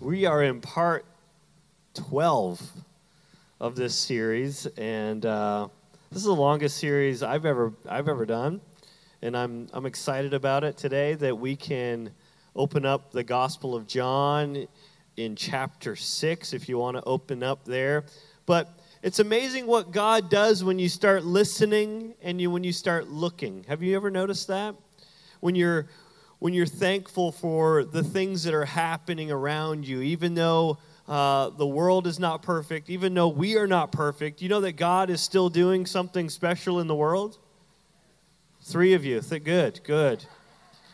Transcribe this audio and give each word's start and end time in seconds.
We 0.00 0.24
are 0.24 0.42
in 0.42 0.62
part 0.62 1.04
12 1.92 2.72
of 3.60 3.76
this 3.76 3.94
series, 3.94 4.64
and 4.78 5.26
uh, 5.26 5.68
this 6.08 6.16
is 6.16 6.24
the 6.24 6.32
longest 6.34 6.78
series 6.78 7.22
I've 7.22 7.44
ever 7.44 7.74
I've 7.86 8.08
ever 8.08 8.24
done, 8.24 8.62
and 9.20 9.36
I'm 9.36 9.68
I'm 9.74 9.84
excited 9.84 10.32
about 10.32 10.64
it 10.64 10.78
today 10.78 11.12
that 11.16 11.36
we 11.36 11.54
can 11.54 12.12
open 12.56 12.86
up 12.86 13.12
the 13.12 13.22
Gospel 13.22 13.76
of 13.76 13.86
John 13.86 14.66
in 15.18 15.36
chapter 15.36 15.94
six 15.96 16.54
if 16.54 16.66
you 16.66 16.78
want 16.78 16.96
to 16.96 17.04
open 17.04 17.42
up 17.42 17.66
there, 17.66 18.06
but. 18.46 18.76
It's 19.02 19.18
amazing 19.18 19.66
what 19.66 19.92
God 19.92 20.28
does 20.28 20.62
when 20.62 20.78
you 20.78 20.90
start 20.90 21.24
listening 21.24 22.12
and 22.20 22.38
you, 22.38 22.50
when 22.50 22.64
you 22.64 22.72
start 22.74 23.08
looking. 23.08 23.64
Have 23.66 23.82
you 23.82 23.96
ever 23.96 24.10
noticed 24.10 24.48
that? 24.48 24.74
When 25.40 25.54
you're 25.54 25.86
when 26.40 26.54
you're 26.54 26.66
thankful 26.66 27.30
for 27.30 27.84
the 27.84 28.02
things 28.02 28.44
that 28.44 28.54
are 28.54 28.64
happening 28.64 29.30
around 29.30 29.86
you, 29.86 30.00
even 30.00 30.34
though 30.34 30.78
uh, 31.06 31.50
the 31.50 31.66
world 31.66 32.06
is 32.06 32.18
not 32.18 32.42
perfect, 32.42 32.88
even 32.88 33.12
though 33.12 33.28
we 33.28 33.56
are 33.56 33.66
not 33.66 33.92
perfect, 33.92 34.40
you 34.40 34.48
know 34.48 34.62
that 34.62 34.72
God 34.72 35.10
is 35.10 35.20
still 35.20 35.50
doing 35.50 35.84
something 35.84 36.30
special 36.30 36.80
in 36.80 36.86
the 36.86 36.94
world? 36.94 37.38
Three 38.62 38.94
of 38.94 39.04
you. 39.04 39.20
Th- 39.20 39.44
good, 39.44 39.80
good. 39.84 40.24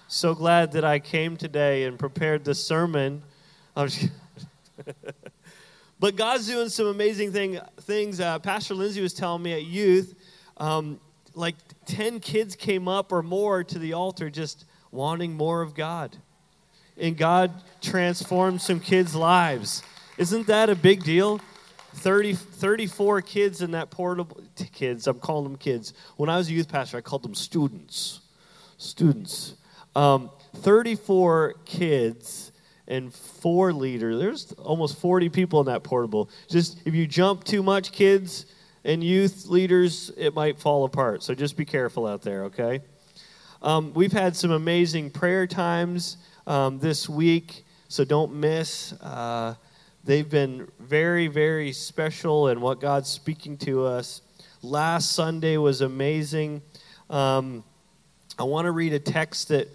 So 0.09 0.35
glad 0.35 0.73
that 0.73 0.85
I 0.85 0.99
came 0.99 1.37
today 1.37 1.85
and 1.85 1.99
prepared 1.99 2.45
this 2.45 2.63
sermon. 2.63 3.23
but 6.01 6.17
God's 6.17 6.49
doing 6.49 6.69
some 6.69 6.87
amazing 6.87 7.33
thing, 7.33 7.61
things. 7.83 8.19
Uh, 8.19 8.41
Pastor 8.41 8.75
Lindsay 8.75 9.01
was 9.01 9.15
telling 9.15 9.43
me 9.43 9.53
at 9.53 9.65
youth, 9.65 10.15
um, 10.57 10.99
like 11.35 11.55
10 11.87 12.19
kids 12.19 12.57
came 12.57 12.89
up 12.89 13.13
or 13.13 13.23
more 13.23 13.63
to 13.63 13.79
the 13.79 13.93
altar 13.93 14.29
just 14.29 14.65
wanting 14.97 15.35
more 15.35 15.63
of 15.63 15.75
God. 15.75 16.17
And 16.99 17.17
God 17.17 17.53
transformed 17.83 18.63
some 18.63 18.81
kids' 18.81 19.15
lives. 19.15 19.83
Isn't 20.19 20.47
that 20.47 20.71
a 20.71 20.75
big 20.75 21.05
deal? 21.05 21.41
30, 21.95 22.35
34 22.35 23.23
kids 23.23 23.63
in 23.63 23.71
that 23.73 23.91
portable 23.91 24.43
kids. 24.73 25.07
I'm 25.07 25.19
calling 25.19 25.45
them 25.45 25.57
kids. 25.57 25.95
When 26.17 26.29
I 26.29 26.37
was 26.37 26.49
a 26.49 26.53
youth 26.53 26.69
pastor, 26.69 26.97
I 26.97 27.01
called 27.03 27.23
them 27.23 27.35
students. 27.35 28.21
Students. 28.79 29.55
Um, 29.95 30.31
34 30.57 31.55
kids 31.65 32.53
and 32.89 33.13
four 33.13 33.73
leaders. 33.73 34.19
There's 34.19 34.53
almost 34.53 34.99
40 34.99 35.29
people 35.29 35.61
in 35.61 35.67
that 35.67 35.83
portable. 35.83 36.31
Just 36.49 36.79
if 36.85 36.95
you 36.95 37.07
jump 37.07 37.45
too 37.45 37.63
much, 37.63 37.93
kids 37.93 38.47
and 38.85 39.03
youth 39.03 39.47
leaders, 39.47 40.13
it 40.17 40.35
might 40.35 40.59
fall 40.59 40.85
apart. 40.85 41.23
So 41.23 41.35
just 41.35 41.57
be 41.57 41.65
careful 41.65 42.07
out 42.07 42.23
there, 42.23 42.45
okay? 42.45 42.81
Um, 43.67 43.93
we've 43.95 44.13
had 44.13 44.37
some 44.37 44.53
amazing 44.53 45.11
prayer 45.11 45.45
times 45.45 46.19
um, 46.47 46.79
this 46.79 47.09
week, 47.09 47.65
so 47.89 48.05
don't 48.05 48.33
miss. 48.35 48.93
Uh, 48.93 49.57
they've 50.05 50.31
been 50.31 50.69
very, 50.79 51.27
very 51.27 51.73
special 51.73 52.47
in 52.47 52.61
what 52.61 52.79
God's 52.81 53.09
speaking 53.09 53.57
to 53.59 53.85
us. 53.85 54.23
Last 54.63 55.17
Sunday 55.17 55.57
was 55.57 55.81
amazing. 55.81 56.63
Um, 57.11 57.65
I 58.39 58.45
want 58.45 58.67
to 58.67 58.71
read 58.71 58.93
a 58.93 59.01
text 59.01 59.49
that 59.49 59.67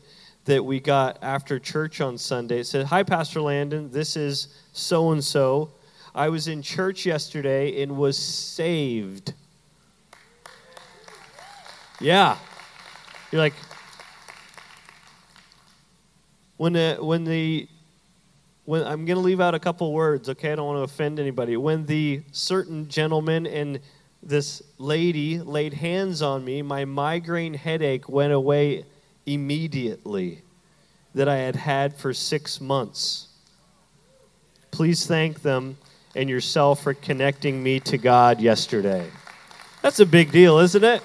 that 0.46 0.64
we 0.64 0.80
got 0.80 1.22
after 1.22 1.60
church 1.60 2.00
on 2.00 2.18
Sunday. 2.18 2.60
It 2.60 2.68
said, 2.68 2.86
"Hi, 2.86 3.04
Pastor 3.04 3.42
Landon. 3.42 3.92
This 3.92 4.16
is 4.16 4.48
so 4.72 5.12
and 5.12 5.22
so. 5.22 5.70
I 6.16 6.30
was 6.30 6.48
in 6.48 6.62
church 6.62 7.06
yesterday 7.06 7.84
and 7.84 7.98
was 7.98 8.18
saved." 8.18 9.34
Yeah, 12.00 12.38
you're 13.34 13.42
like, 13.42 13.54
when 16.62 16.74
the 16.74 16.96
when 17.00 17.24
the 17.24 17.68
when 18.66 18.84
I'm 18.84 19.06
going 19.06 19.16
to 19.16 19.24
leave 19.24 19.42
out 19.42 19.56
a 19.56 19.60
couple 19.60 19.92
words, 19.92 20.30
okay? 20.30 20.52
I 20.52 20.56
don't 20.56 20.68
want 20.68 20.78
to 20.78 20.84
offend 20.84 21.20
anybody. 21.20 21.58
When 21.58 21.88
the 21.88 22.22
certain 22.32 22.88
gentleman 22.88 23.48
and 23.48 23.80
this 24.22 24.62
lady 24.78 25.40
laid 25.40 25.74
hands 25.74 26.22
on 26.22 26.46
me, 26.46 26.62
my 26.62 26.86
migraine 26.86 27.56
headache 27.56 28.08
went 28.08 28.32
away 28.32 28.86
immediately 29.26 30.44
that 31.16 31.28
I 31.28 31.38
had 31.38 31.56
had 31.56 31.96
for 31.96 32.14
six 32.14 32.62
months. 32.62 33.30
Please 34.70 35.08
thank 35.08 35.42
them 35.42 35.80
and 36.16 36.30
yourself 36.30 36.84
for 36.84 36.94
connecting 36.94 37.64
me 37.64 37.80
to 37.80 37.98
God 37.98 38.40
yesterday. 38.40 39.10
That's 39.82 40.00
a 40.00 40.06
big 40.06 40.32
deal, 40.32 40.60
isn't 40.60 40.84
it? 40.84 41.02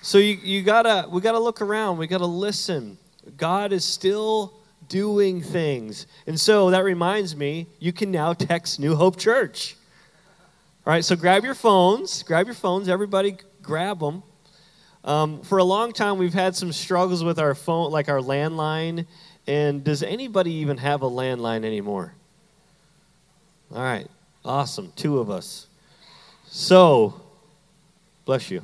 So 0.00 0.16
you, 0.16 0.38
you 0.42 0.62
gotta 0.62 1.06
we 1.10 1.20
gotta 1.20 1.38
look 1.38 1.60
around, 1.60 1.98
we 1.98 2.06
gotta 2.06 2.24
listen. 2.24 2.96
God 3.36 3.72
is 3.72 3.84
still 3.84 4.54
doing 4.88 5.40
things. 5.40 6.06
And 6.26 6.38
so 6.38 6.70
that 6.70 6.84
reminds 6.84 7.36
me, 7.36 7.66
you 7.78 7.92
can 7.92 8.10
now 8.10 8.32
text 8.32 8.80
New 8.80 8.94
Hope 8.94 9.18
Church. 9.18 9.76
All 10.86 10.92
right, 10.92 11.04
so 11.04 11.16
grab 11.16 11.44
your 11.44 11.54
phones. 11.54 12.22
Grab 12.22 12.46
your 12.46 12.54
phones. 12.54 12.88
Everybody 12.88 13.36
grab 13.62 14.00
them. 14.00 14.22
Um, 15.04 15.42
for 15.42 15.58
a 15.58 15.64
long 15.64 15.92
time, 15.92 16.18
we've 16.18 16.34
had 16.34 16.54
some 16.56 16.72
struggles 16.72 17.24
with 17.24 17.38
our 17.38 17.54
phone, 17.54 17.90
like 17.90 18.08
our 18.08 18.18
landline. 18.18 19.06
And 19.46 19.82
does 19.82 20.02
anybody 20.02 20.52
even 20.54 20.76
have 20.78 21.02
a 21.02 21.08
landline 21.08 21.64
anymore? 21.64 22.14
All 23.72 23.82
right, 23.82 24.08
awesome. 24.44 24.92
Two 24.96 25.18
of 25.18 25.30
us. 25.30 25.68
So, 26.46 27.20
bless 28.24 28.50
you. 28.50 28.62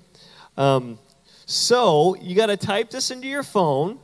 Um, 0.57 0.99
so, 1.47 2.17
you 2.17 2.35
got 2.35 2.47
to 2.47 2.57
type 2.57 2.91
this 2.91 3.11
into 3.11 3.29
your 3.29 3.45
phone. 3.45 3.99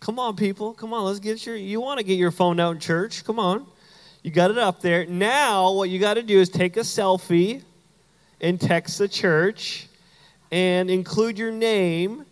Come 0.00 0.18
on, 0.18 0.34
people. 0.34 0.72
Come 0.72 0.94
on, 0.94 1.04
let's 1.04 1.20
get 1.20 1.44
your. 1.44 1.56
You 1.56 1.78
want 1.78 1.98
to 1.98 2.04
get 2.04 2.18
your 2.18 2.30
phone 2.30 2.58
out 2.58 2.74
in 2.74 2.80
church? 2.80 3.22
Come 3.22 3.38
on. 3.38 3.66
You 4.22 4.30
got 4.30 4.50
it 4.50 4.56
up 4.56 4.80
there. 4.80 5.04
Now, 5.04 5.72
what 5.72 5.90
you 5.90 5.98
got 5.98 6.14
to 6.14 6.22
do 6.22 6.40
is 6.40 6.48
take 6.48 6.78
a 6.78 6.80
selfie 6.80 7.62
and 8.40 8.58
text 8.58 8.98
the 8.98 9.08
church 9.08 9.88
and 10.50 10.90
include 10.90 11.38
your 11.38 11.52
name. 11.52 12.24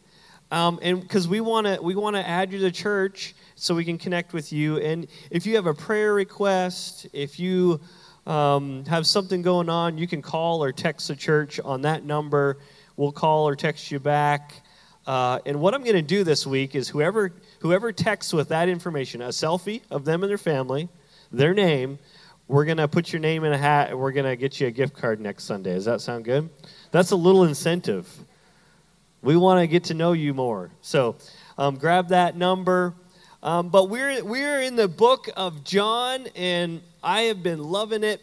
Um, 0.51 0.79
and 0.81 0.99
because 0.99 1.29
we 1.29 1.43
want 1.43 1.67
to 1.67 1.79
we 1.83 1.95
want 1.95 2.17
to 2.17 2.27
add 2.27 2.55
you 2.55 2.59
to 2.61 2.71
church 2.71 3.34
so 3.55 3.75
we 3.75 3.85
can 3.85 3.99
connect 3.99 4.33
with 4.33 4.50
you 4.50 4.79
and 4.79 5.06
if 5.31 5.45
you 5.45 5.56
have 5.56 5.67
a 5.67 5.75
prayer 5.75 6.15
request 6.15 7.06
if 7.12 7.39
you 7.39 7.81
um, 8.27 8.87
have 8.87 9.06
something 9.06 9.43
going 9.43 9.69
on 9.69 9.99
you 9.99 10.09
can 10.09 10.23
call 10.23 10.65
or 10.65 10.73
text 10.73 11.09
the 11.09 11.17
church 11.17 11.61
on 11.61 11.83
that 11.83 12.03
number 12.03 12.56
we'll 12.97 13.12
call 13.12 13.47
or 13.47 13.55
text 13.55 13.91
you 13.91 13.99
back 14.00 14.55
uh, 15.08 15.41
and 15.44 15.60
what 15.60 15.74
i'm 15.74 15.82
going 15.82 15.96
to 15.96 16.02
do 16.02 16.22
this 16.22 16.46
week 16.46 16.76
is 16.76 16.88
whoever 16.88 17.32
whoever 17.60 17.92
texts 17.92 18.32
with 18.32 18.48
that 18.48 18.69
information, 18.69 19.22
a 19.22 19.28
selfie 19.28 19.82
of 19.91 20.04
them 20.04 20.22
and 20.22 20.30
their 20.30 20.38
family, 20.38 20.88
their 21.32 21.54
name, 21.54 21.98
we're 22.46 22.64
going 22.64 22.78
to 22.78 22.88
put 22.88 23.12
your 23.12 23.20
name 23.20 23.44
in 23.44 23.52
a 23.52 23.58
hat 23.58 23.91
and 23.91 23.98
we're 23.98 24.12
going 24.12 24.26
to 24.26 24.36
get 24.36 24.60
you 24.60 24.66
a 24.66 24.70
gift 24.70 24.94
card 24.96 25.20
next 25.20 25.44
Sunday. 25.44 25.74
Does 25.74 25.84
that 25.84 26.00
sound 26.00 26.24
good? 26.24 26.48
That's 26.91 27.10
a 27.10 27.16
little 27.16 27.44
incentive. 27.44 28.08
We 29.22 29.36
want 29.36 29.60
to 29.60 29.66
get 29.66 29.84
to 29.84 29.94
know 29.94 30.12
you 30.12 30.32
more. 30.32 30.70
So 30.80 31.16
um, 31.58 31.76
grab 31.76 32.08
that 32.08 32.36
number. 32.36 32.94
Um, 33.42 33.69
but 33.69 33.88
we're, 33.88 34.25
we're 34.25 34.62
in 34.62 34.75
the 34.75 34.88
book 34.88 35.28
of 35.36 35.62
John, 35.62 36.26
and 36.34 36.80
I 37.02 37.22
have 37.22 37.42
been 37.42 37.62
loving 37.62 38.02
it. 38.02 38.20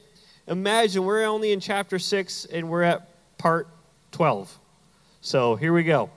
Imagine 0.47 1.05
we're 1.05 1.23
only 1.23 1.51
in 1.51 1.59
chapter 1.59 1.99
6 1.99 2.45
and 2.45 2.69
we're 2.69 2.83
at 2.83 3.37
part 3.37 3.67
12. 4.11 4.59
So 5.21 5.55
here 5.55 5.73
we 5.73 5.83
go. 5.83 6.09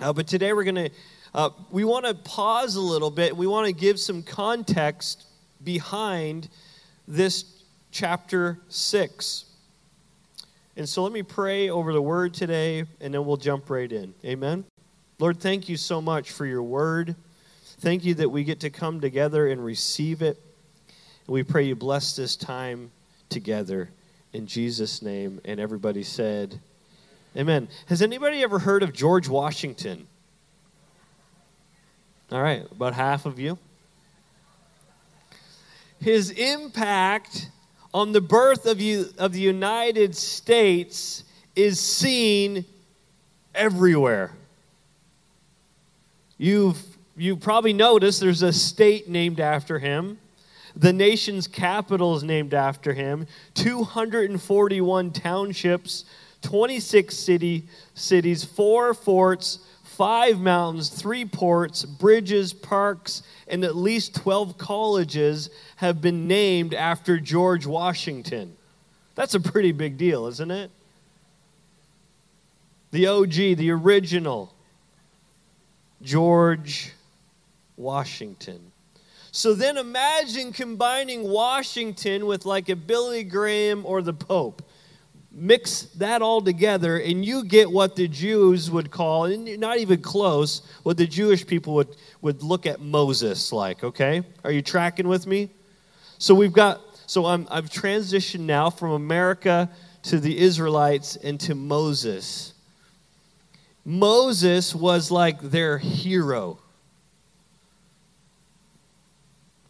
Uh, 0.00 0.12
but 0.12 0.28
today 0.28 0.52
we're 0.52 0.64
going 0.64 0.76
to 0.76 0.90
uh, 1.34 1.50
we 1.70 1.84
want 1.84 2.06
to 2.06 2.14
pause 2.14 2.76
a 2.76 2.80
little 2.80 3.10
bit. 3.10 3.36
We 3.36 3.46
want 3.46 3.66
to 3.66 3.72
give 3.72 4.00
some 4.00 4.22
context 4.22 5.26
behind 5.62 6.48
this 7.06 7.44
chapter 7.90 8.58
6. 8.68 9.44
And 10.76 10.88
so 10.88 11.02
let 11.02 11.12
me 11.12 11.22
pray 11.22 11.68
over 11.68 11.92
the 11.92 12.00
word 12.00 12.32
today, 12.32 12.84
and 13.00 13.12
then 13.12 13.26
we'll 13.26 13.36
jump 13.36 13.68
right 13.68 13.90
in. 13.90 14.14
Amen. 14.24 14.64
Lord, 15.18 15.40
thank 15.40 15.68
you 15.68 15.76
so 15.76 16.00
much 16.00 16.30
for 16.30 16.46
your 16.46 16.62
word. 16.62 17.16
Thank 17.80 18.04
you 18.04 18.14
that 18.14 18.28
we 18.28 18.44
get 18.44 18.60
to 18.60 18.70
come 18.70 19.00
together 19.00 19.48
and 19.48 19.62
receive 19.62 20.22
it. 20.22 20.40
And 21.26 21.34
we 21.34 21.42
pray 21.42 21.64
you 21.64 21.74
bless 21.74 22.16
this 22.16 22.36
time 22.36 22.90
together 23.28 23.90
in 24.32 24.46
Jesus' 24.46 25.02
name. 25.02 25.40
And 25.44 25.60
everybody 25.60 26.04
said, 26.04 26.60
Amen. 27.36 27.68
Has 27.86 28.02
anybody 28.02 28.42
ever 28.42 28.58
heard 28.58 28.82
of 28.82 28.92
George 28.92 29.28
Washington? 29.28 30.06
All 32.30 32.42
right, 32.42 32.66
about 32.70 32.94
half 32.94 33.26
of 33.26 33.38
you. 33.38 33.58
His 36.00 36.30
impact 36.30 37.50
on 37.92 38.12
the 38.12 38.20
birth 38.20 38.66
of, 38.66 38.80
you, 38.80 39.06
of 39.18 39.32
the 39.32 39.40
United 39.40 40.14
States 40.14 41.24
is 41.56 41.80
seen 41.80 42.64
everywhere. 43.54 44.32
You've, 46.36 46.80
you've 47.16 47.40
probably 47.40 47.72
noticed 47.72 48.20
there's 48.20 48.42
a 48.42 48.52
state 48.52 49.08
named 49.08 49.40
after 49.40 49.78
him. 49.78 50.18
The 50.76 50.92
nation's 50.92 51.48
capital 51.48 52.14
is 52.14 52.22
named 52.22 52.54
after 52.54 52.92
him. 52.92 53.26
241 53.54 55.10
townships, 55.10 56.04
26 56.42 57.16
city, 57.16 57.64
cities, 57.94 58.44
four 58.44 58.94
forts, 58.94 59.58
five 59.82 60.38
mountains, 60.38 60.88
three 60.88 61.24
ports, 61.24 61.84
bridges, 61.84 62.52
parks, 62.52 63.22
and 63.48 63.64
at 63.64 63.74
least 63.74 64.14
12 64.14 64.56
colleges 64.56 65.50
have 65.76 66.00
been 66.00 66.28
named 66.28 66.72
after 66.72 67.18
George 67.18 67.66
Washington. 67.66 68.56
That's 69.16 69.34
a 69.34 69.40
pretty 69.40 69.72
big 69.72 69.98
deal, 69.98 70.26
isn't 70.26 70.50
it? 70.50 70.70
The 72.92 73.08
OG, 73.08 73.32
the 73.32 73.70
original, 73.72 74.54
George 76.00 76.92
Washington. 77.76 78.70
So 79.32 79.54
then 79.54 79.76
imagine 79.76 80.52
combining 80.52 81.28
Washington 81.28 82.26
with 82.26 82.46
like 82.46 82.68
a 82.68 82.76
Billy 82.76 83.24
Graham 83.24 83.84
or 83.84 84.02
the 84.02 84.14
Pope. 84.14 84.62
Mix 85.40 85.82
that 85.96 86.20
all 86.20 86.40
together, 86.40 86.98
and 86.98 87.24
you 87.24 87.44
get 87.44 87.70
what 87.70 87.96
the 87.96 88.08
Jews 88.08 88.70
would 88.70 88.90
call, 88.90 89.24
and 89.24 89.58
not 89.58 89.78
even 89.78 90.02
close, 90.02 90.62
what 90.82 90.96
the 90.96 91.06
Jewish 91.06 91.46
people 91.46 91.74
would, 91.74 91.96
would 92.20 92.42
look 92.42 92.66
at 92.66 92.80
Moses 92.80 93.52
like, 93.52 93.84
okay? 93.84 94.22
Are 94.44 94.50
you 94.50 94.62
tracking 94.62 95.06
with 95.06 95.26
me? 95.26 95.50
So 96.18 96.34
we've 96.34 96.52
got, 96.52 96.80
so 97.06 97.26
I'm, 97.26 97.46
I've 97.50 97.70
transitioned 97.70 98.40
now 98.40 98.70
from 98.70 98.90
America 98.90 99.70
to 100.04 100.18
the 100.18 100.38
Israelites 100.38 101.16
and 101.16 101.38
to 101.40 101.54
Moses. 101.54 102.54
Moses 103.84 104.74
was 104.74 105.10
like 105.10 105.40
their 105.40 105.78
hero 105.78 106.58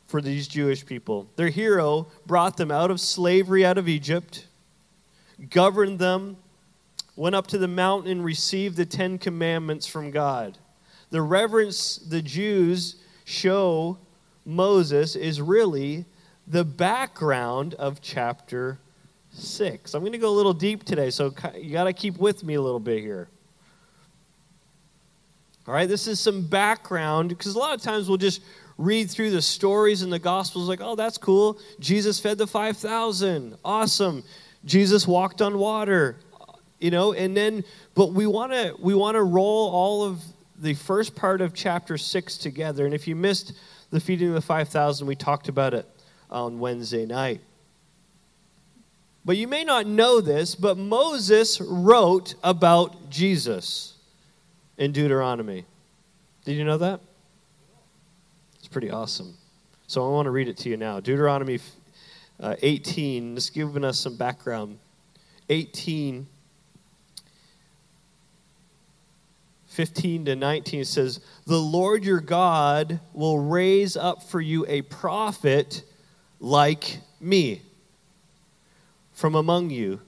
for 0.07 0.23
these 0.23 0.49
Jewish 0.49 0.85
people. 0.87 1.29
Their 1.37 1.51
hero 1.51 2.09
brought 2.27 2.57
them 2.57 2.71
out 2.71 2.91
of 2.91 2.99
slavery 2.99 3.65
out 3.65 3.77
of 3.77 3.89
Egypt, 3.89 4.47
governed 5.51 5.99
them, 5.99 6.37
went 7.17 7.35
up 7.35 7.47
to 7.49 7.59
the 7.59 7.69
mountain 7.69 8.11
and 8.11 8.25
received 8.25 8.77
the 8.77 8.87
Ten 8.87 9.19
Commandments 9.19 9.87
from 9.87 10.11
God. 10.11 10.59
The 11.11 11.23
reverence 11.23 11.97
the 11.97 12.23
Jews 12.23 12.97
show 13.25 13.99
Moses 14.45 15.17
is 15.17 15.41
really 15.41 16.05
the 16.47 16.65
background 16.65 17.75
of 17.75 18.01
chapter 18.01 18.79
6. 19.33 19.95
I'm 19.95 20.01
going 20.01 20.13
to 20.13 20.19
go 20.19 20.31
a 20.31 20.37
little 20.37 20.55
deep 20.55 20.85
today, 20.85 21.11
so 21.11 21.35
you 21.57 21.73
got 21.73 21.85
to 21.85 21.93
keep 21.93 22.19
with 22.19 22.43
me 22.45 22.55
a 22.55 22.63
little 22.63 22.81
bit 22.81 23.01
here. 23.01 23.29
All 25.67 25.75
right, 25.75 25.89
this 25.89 26.07
is 26.07 26.19
some 26.19 26.47
background 26.47 27.29
because 27.29 27.55
a 27.55 27.59
lot 27.59 27.75
of 27.75 27.83
times 27.83 28.09
we'll 28.09 28.17
just 28.17 28.43
read 28.79 29.11
through 29.11 29.31
the 29.31 29.43
stories 29.43 30.03
in 30.03 30.09
the 30.09 30.19
Gospels, 30.19 30.69
like, 30.69 30.81
oh, 30.81 30.95
that's 30.95 31.19
cool. 31.19 31.59
Jesus 31.81 32.19
fed 32.19 32.39
the 32.39 32.47
5,000. 32.47 33.57
Awesome. 33.65 34.25
Jesus 34.65 35.07
walked 35.07 35.43
on 35.43 35.59
water. 35.59 36.17
You 36.81 36.93
know, 36.93 37.13
and 37.13 37.37
then, 37.37 37.65
but 37.97 38.13
we 38.13 38.27
want 38.27 38.53
to 38.53 38.77
we 38.79 38.95
want 38.95 39.17
to 39.17 39.23
roll 39.23 39.69
all 39.71 40.05
of 40.05 40.23
the 40.61 40.75
first 40.75 41.17
part 41.17 41.41
of 41.41 41.55
chapter 41.55 41.99
six 41.99 42.39
together. 42.39 42.85
And 42.85 42.95
if 42.95 43.09
you 43.09 43.17
missed 43.17 43.53
the 43.91 44.01
feeding 44.01 44.29
of 44.29 44.35
the 44.35 44.41
5,000, 44.41 45.07
we 45.07 45.17
talked 45.17 45.49
about 45.49 45.75
it 45.75 45.87
on 46.31 46.59
Wednesday 46.59 47.07
night. 47.07 47.41
But 49.25 49.37
you 49.37 49.47
may 49.47 49.65
not 49.65 49.87
know 49.87 50.21
this, 50.21 50.55
but 50.55 50.79
Moses 50.79 51.61
wrote 51.61 52.35
about 52.43 53.11
Jesus 53.11 53.95
in 54.77 54.93
Deuteronomy. 54.93 55.65
Did 56.45 56.57
you 56.57 56.65
know 56.65 56.79
that? 56.79 57.01
It's 58.59 58.69
pretty 58.69 58.91
awesome. 58.91 59.35
So 59.87 60.07
I 60.07 60.11
want 60.11 60.27
to 60.27 60.31
read 60.31 60.49
it 60.49 60.57
to 60.59 60.69
you 60.69 60.77
now. 60.77 61.01
Deuteronomy 61.01 61.59
uh, 62.41 62.57
18, 62.63 63.35
just 63.35 63.55
giving 63.55 63.85
us 63.85 63.99
some 63.99 64.17
background. 64.17 64.79
18, 65.49 66.27
15 69.67 70.25
to 70.25 70.37
19 70.37 70.85
says, 70.85 71.21
The 71.47 71.59
Lord 71.59 72.05
your 72.05 72.21
God 72.21 73.01
will 73.13 73.39
raise 73.39 73.97
up 73.97 74.23
for 74.25 74.41
you 74.41 74.67
a 74.67 74.83
prophet 74.83 75.85
like 76.41 76.99
me 77.21 77.63
from 79.13 79.35
among 79.35 79.71
you, 79.71 80.01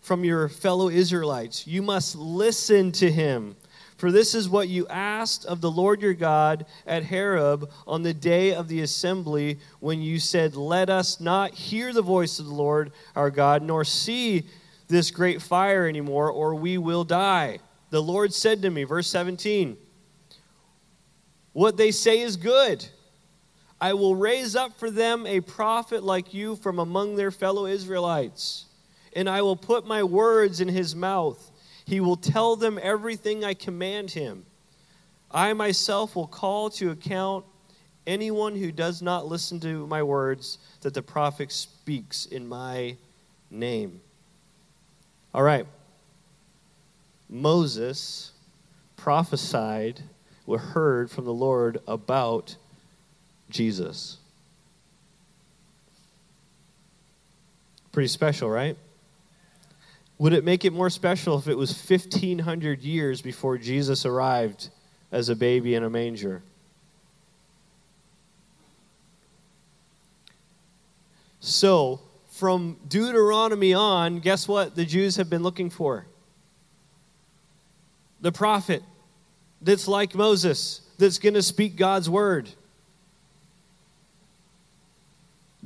from 0.00 0.24
your 0.24 0.48
fellow 0.48 0.88
Israelites. 0.88 1.66
You 1.66 1.82
must 1.82 2.16
listen 2.16 2.92
to 2.92 3.10
him 3.10 3.56
for 3.96 4.12
this 4.12 4.34
is 4.34 4.48
what 4.48 4.68
you 4.68 4.86
asked 4.88 5.46
of 5.46 5.60
the 5.60 5.70
Lord 5.70 6.02
your 6.02 6.12
God 6.12 6.66
at 6.86 7.04
Horeb 7.04 7.70
on 7.86 8.02
the 8.02 8.12
day 8.12 8.52
of 8.54 8.68
the 8.68 8.82
assembly 8.82 9.58
when 9.80 10.02
you 10.02 10.18
said, 10.18 10.54
Let 10.54 10.90
us 10.90 11.18
not 11.18 11.54
hear 11.54 11.92
the 11.92 12.02
voice 12.02 12.38
of 12.38 12.46
the 12.46 12.54
Lord 12.54 12.92
our 13.14 13.30
God, 13.30 13.62
nor 13.62 13.84
see 13.84 14.44
this 14.88 15.10
great 15.10 15.40
fire 15.40 15.88
anymore, 15.88 16.30
or 16.30 16.54
we 16.54 16.76
will 16.76 17.04
die. 17.04 17.58
The 17.90 18.02
Lord 18.02 18.34
said 18.34 18.60
to 18.62 18.70
me, 18.70 18.84
verse 18.84 19.08
17, 19.08 19.78
What 21.52 21.78
they 21.78 21.90
say 21.90 22.20
is 22.20 22.36
good. 22.36 22.86
I 23.80 23.94
will 23.94 24.16
raise 24.16 24.56
up 24.56 24.78
for 24.78 24.90
them 24.90 25.26
a 25.26 25.40
prophet 25.40 26.02
like 26.02 26.32
you 26.32 26.56
from 26.56 26.78
among 26.78 27.16
their 27.16 27.30
fellow 27.30 27.66
Israelites, 27.66 28.66
and 29.14 29.28
I 29.28 29.42
will 29.42 29.56
put 29.56 29.86
my 29.86 30.02
words 30.02 30.60
in 30.60 30.68
his 30.68 30.94
mouth 30.94 31.50
he 31.86 32.00
will 32.00 32.16
tell 32.16 32.56
them 32.56 32.78
everything 32.82 33.44
I 33.44 33.54
command 33.54 34.10
him. 34.10 34.44
I 35.30 35.52
myself 35.52 36.16
will 36.16 36.26
call 36.26 36.68
to 36.70 36.90
account 36.90 37.44
anyone 38.06 38.56
who 38.56 38.72
does 38.72 39.02
not 39.02 39.26
listen 39.26 39.60
to 39.60 39.86
my 39.86 40.02
words 40.02 40.58
that 40.80 40.94
the 40.94 41.02
prophet 41.02 41.52
speaks 41.52 42.26
in 42.26 42.46
my 42.46 42.96
name. 43.50 44.00
All 45.32 45.44
right. 45.44 45.66
Moses 47.28 48.32
prophesied 48.96 50.02
or 50.46 50.58
heard 50.58 51.10
from 51.10 51.24
the 51.24 51.32
Lord 51.32 51.78
about 51.86 52.56
Jesus. 53.48 54.18
Pretty 57.92 58.08
special, 58.08 58.50
right? 58.50 58.76
Would 60.18 60.32
it 60.32 60.44
make 60.44 60.64
it 60.64 60.72
more 60.72 60.88
special 60.88 61.38
if 61.38 61.46
it 61.46 61.56
was 61.56 61.70
1,500 61.70 62.82
years 62.82 63.20
before 63.20 63.58
Jesus 63.58 64.06
arrived 64.06 64.70
as 65.12 65.28
a 65.28 65.36
baby 65.36 65.74
in 65.74 65.84
a 65.84 65.90
manger? 65.90 66.42
So, 71.40 72.00
from 72.30 72.76
Deuteronomy 72.88 73.72
on, 73.72 74.20
guess 74.20 74.48
what 74.48 74.74
the 74.74 74.84
Jews 74.84 75.16
have 75.16 75.30
been 75.30 75.42
looking 75.42 75.70
for? 75.70 76.06
The 78.20 78.32
prophet 78.32 78.82
that's 79.60 79.86
like 79.86 80.14
Moses, 80.14 80.80
that's 80.98 81.18
going 81.18 81.34
to 81.34 81.42
speak 81.42 81.76
God's 81.76 82.08
word. 82.08 82.48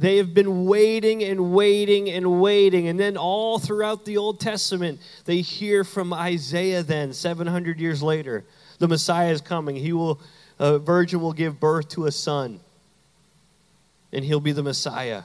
They 0.01 0.17
have 0.17 0.33
been 0.33 0.65
waiting 0.65 1.23
and 1.23 1.53
waiting 1.53 2.09
and 2.09 2.41
waiting. 2.41 2.89
And 2.89 2.99
then 2.99 3.19
all 3.19 3.59
throughout 3.59 4.07
the 4.07 4.17
Old 4.17 4.41
Testament, 4.41 4.99
they 5.27 5.43
hear 5.43 5.85
from 5.85 6.15
Isaiah 6.15 6.83
then, 6.83 7.13
700 7.13 7.79
years 7.79 8.03
later. 8.03 8.47
The 8.79 8.89
Messiah 8.89 9.31
is 9.31 9.43
coming. 9.43 9.77
He 9.77 9.93
will, 9.93 10.19
a 10.59 10.79
virgin 10.79 11.21
will 11.21 11.35
give 11.35 11.61
birth 11.61 11.91
to 11.91 12.07
a 12.07 12.13
son, 12.13 12.61
and 14.11 14.25
he'll 14.25 14.41
be 14.41 14.53
the 14.53 14.63
Messiah. 14.63 15.25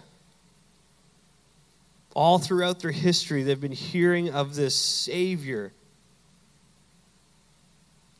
All 2.14 2.38
throughout 2.38 2.82
their 2.82 2.92
history, 2.92 3.44
they've 3.44 3.60
been 3.60 3.72
hearing 3.72 4.30
of 4.30 4.56
this 4.56 4.76
Savior. 4.76 5.72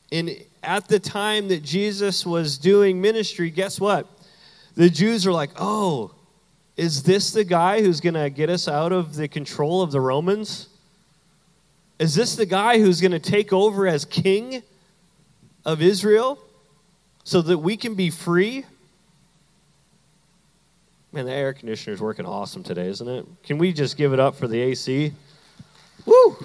And 0.10 0.42
at 0.64 0.88
the 0.88 1.00
time 1.00 1.50
that 1.50 1.64
Jesus 1.64 2.26
was 2.26 2.58
doing 2.58 3.02
ministry, 3.02 3.50
guess 3.50 3.78
what? 3.78 4.08
The 4.76 4.90
Jews 4.90 5.28
are 5.28 5.34
like, 5.34 5.50
oh, 5.58 6.15
is 6.78 7.04
this 7.04 7.32
the 7.32 7.44
guy 7.44 7.82
who's 7.82 8.02
going 8.02 8.16
to 8.16 8.30
get 8.30 8.50
us 8.50 8.68
out 8.68 8.92
of 8.92 9.16
the 9.16 9.28
control 9.28 9.82
of 9.82 9.92
the 9.92 10.02
Romans? 10.02 10.68
Is 12.00 12.16
this 12.16 12.36
the 12.36 12.46
guy 12.46 12.80
who's 12.80 13.00
going 13.00 13.14
to 13.14 13.20
take 13.20 13.54
over 13.54 13.88
as 13.88 14.04
king 14.04 14.62
of 15.64 15.82
Israel 15.82 16.38
so 17.24 17.42
that 17.42 17.60
we 17.60 17.78
can 17.78 17.96
be 17.96 18.10
free? 18.10 18.66
Man, 21.14 21.26
the 21.26 21.32
air 21.32 21.54
conditioner 21.54 21.94
is 21.94 22.02
working 22.02 22.26
awesome 22.26 22.62
today, 22.62 22.88
isn't 22.88 23.08
it? 23.08 23.26
Can 23.44 23.58
we 23.58 23.72
just 23.72 23.96
give 23.96 24.12
it 24.12 24.20
up 24.20 24.36
for 24.36 24.50
the 24.50 24.60
AC? 24.60 25.14
Woo! 26.06 26.38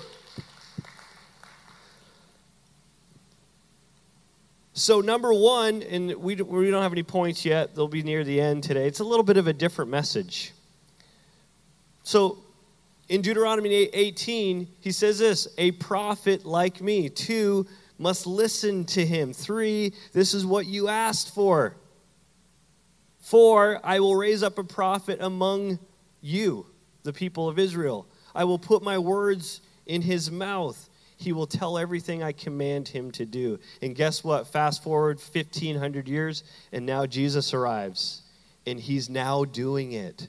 So, 4.80 5.02
number 5.02 5.30
one, 5.34 5.82
and 5.82 6.14
we, 6.14 6.36
we 6.36 6.70
don't 6.70 6.82
have 6.82 6.92
any 6.92 7.02
points 7.02 7.44
yet, 7.44 7.74
they'll 7.74 7.86
be 7.86 8.02
near 8.02 8.24
the 8.24 8.40
end 8.40 8.62
today. 8.62 8.86
It's 8.86 9.00
a 9.00 9.04
little 9.04 9.22
bit 9.22 9.36
of 9.36 9.46
a 9.46 9.52
different 9.52 9.90
message. 9.90 10.54
So, 12.02 12.38
in 13.10 13.20
Deuteronomy 13.20 13.74
18, 13.74 14.66
he 14.80 14.90
says 14.90 15.18
this 15.18 15.48
a 15.58 15.72
prophet 15.72 16.46
like 16.46 16.80
me. 16.80 17.10
Two, 17.10 17.66
must 17.98 18.26
listen 18.26 18.86
to 18.86 19.04
him. 19.04 19.34
Three, 19.34 19.92
this 20.14 20.32
is 20.32 20.46
what 20.46 20.64
you 20.64 20.88
asked 20.88 21.34
for. 21.34 21.76
Four, 23.18 23.80
I 23.84 24.00
will 24.00 24.16
raise 24.16 24.42
up 24.42 24.56
a 24.56 24.64
prophet 24.64 25.18
among 25.20 25.78
you, 26.22 26.64
the 27.02 27.12
people 27.12 27.50
of 27.50 27.58
Israel. 27.58 28.06
I 28.34 28.44
will 28.44 28.58
put 28.58 28.82
my 28.82 28.96
words 28.96 29.60
in 29.84 30.00
his 30.00 30.30
mouth. 30.30 30.88
He 31.20 31.32
will 31.32 31.46
tell 31.46 31.76
everything 31.76 32.22
I 32.22 32.32
command 32.32 32.88
him 32.88 33.10
to 33.12 33.26
do. 33.26 33.58
And 33.82 33.94
guess 33.94 34.24
what? 34.24 34.46
Fast 34.46 34.82
forward 34.82 35.18
1500 35.18 36.08
years, 36.08 36.42
and 36.72 36.86
now 36.86 37.04
Jesus 37.04 37.52
arrives, 37.52 38.22
and 38.66 38.80
he's 38.80 39.10
now 39.10 39.44
doing 39.44 39.92
it. 39.92 40.28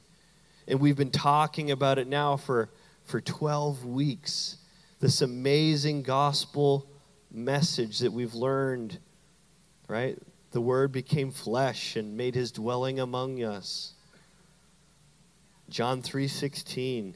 And 0.67 0.81
we've 0.81 0.97
been 0.97 1.09
talking 1.09 1.71
about 1.71 1.97
it 1.97 2.07
now 2.07 2.35
for, 2.35 2.69
for 3.05 3.21
12 3.21 3.85
weeks. 3.85 4.57
This 4.99 5.21
amazing 5.21 6.03
gospel 6.03 6.85
message 7.31 7.99
that 7.99 8.11
we've 8.11 8.35
learned, 8.35 8.99
right? 9.87 10.19
The 10.51 10.61
Word 10.61 10.91
became 10.91 11.31
flesh 11.31 11.95
and 11.95 12.17
made 12.17 12.35
his 12.35 12.51
dwelling 12.51 12.99
among 12.99 13.41
us. 13.41 13.93
John 15.69 16.01
3:16 16.01 17.15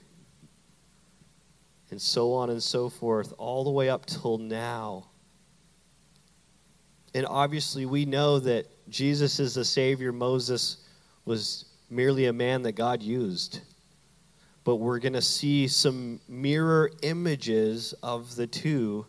and 1.92 2.01
so 2.01 2.34
on 2.34 2.50
and 2.50 2.62
so 2.62 2.89
forth 2.89 3.34
all 3.38 3.63
the 3.63 3.70
way 3.70 3.89
up 3.89 4.06
till 4.06 4.38
now. 4.38 5.08
And 7.13 7.25
obviously 7.25 7.86
we 7.86 8.06
know 8.06 8.39
that 8.39 8.68
Jesus 8.89 9.39
is 9.39 9.56
the 9.56 9.65
savior 9.65 10.12
Moses 10.12 10.77
was 11.24 11.65
merely 11.89 12.25
a 12.25 12.34
man 12.34 12.63
that 12.63 12.74
God 12.74 13.01
used. 13.01 13.62
But 14.63 14.77
we're 14.77 15.00
going 15.00 15.13
to 15.13 15.22
see 15.22 15.68
some 15.68 16.20
mirror 16.27 16.92
images 17.04 17.94
of 18.01 18.36
the 18.36 18.48
two 18.48 19.06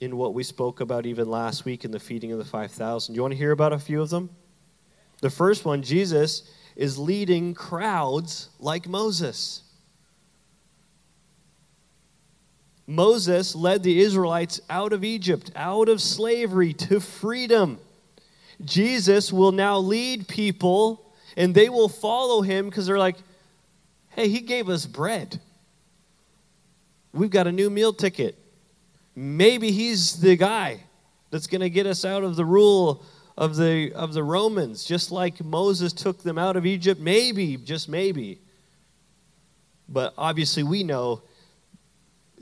in 0.00 0.16
what 0.16 0.34
we 0.34 0.42
spoke 0.42 0.80
about 0.80 1.06
even 1.06 1.28
last 1.28 1.64
week 1.64 1.84
in 1.84 1.90
the 1.90 1.98
feeding 1.98 2.32
of 2.32 2.38
the 2.38 2.44
5,000. 2.44 3.14
Do 3.14 3.16
you 3.16 3.22
want 3.22 3.32
to 3.32 3.38
hear 3.38 3.52
about 3.52 3.72
a 3.72 3.78
few 3.78 4.00
of 4.00 4.10
them? 4.10 4.30
The 5.20 5.30
first 5.30 5.64
one, 5.64 5.82
Jesus 5.82 6.52
is 6.76 6.98
leading 6.98 7.54
crowds 7.54 8.50
like 8.60 8.88
Moses. 8.88 9.62
Moses 12.88 13.54
led 13.54 13.82
the 13.82 14.00
Israelites 14.00 14.62
out 14.70 14.94
of 14.94 15.04
Egypt, 15.04 15.50
out 15.54 15.90
of 15.90 16.00
slavery 16.00 16.72
to 16.72 17.00
freedom. 17.00 17.78
Jesus 18.64 19.30
will 19.30 19.52
now 19.52 19.76
lead 19.76 20.26
people 20.26 21.14
and 21.36 21.54
they 21.54 21.68
will 21.68 21.90
follow 21.90 22.40
him 22.40 22.64
because 22.64 22.86
they're 22.86 22.98
like, 22.98 23.16
hey, 24.08 24.30
he 24.30 24.40
gave 24.40 24.70
us 24.70 24.86
bread. 24.86 25.38
We've 27.12 27.30
got 27.30 27.46
a 27.46 27.52
new 27.52 27.68
meal 27.68 27.92
ticket. 27.92 28.38
Maybe 29.14 29.70
he's 29.70 30.20
the 30.20 30.36
guy 30.36 30.80
that's 31.30 31.46
going 31.46 31.60
to 31.60 31.70
get 31.70 31.86
us 31.86 32.06
out 32.06 32.24
of 32.24 32.36
the 32.36 32.44
rule 32.46 33.04
of 33.36 33.56
the, 33.56 33.92
of 33.92 34.14
the 34.14 34.24
Romans, 34.24 34.82
just 34.82 35.12
like 35.12 35.44
Moses 35.44 35.92
took 35.92 36.22
them 36.22 36.38
out 36.38 36.56
of 36.56 36.64
Egypt. 36.64 36.98
Maybe, 36.98 37.58
just 37.58 37.86
maybe. 37.86 38.38
But 39.90 40.14
obviously, 40.16 40.62
we 40.62 40.84
know 40.84 41.20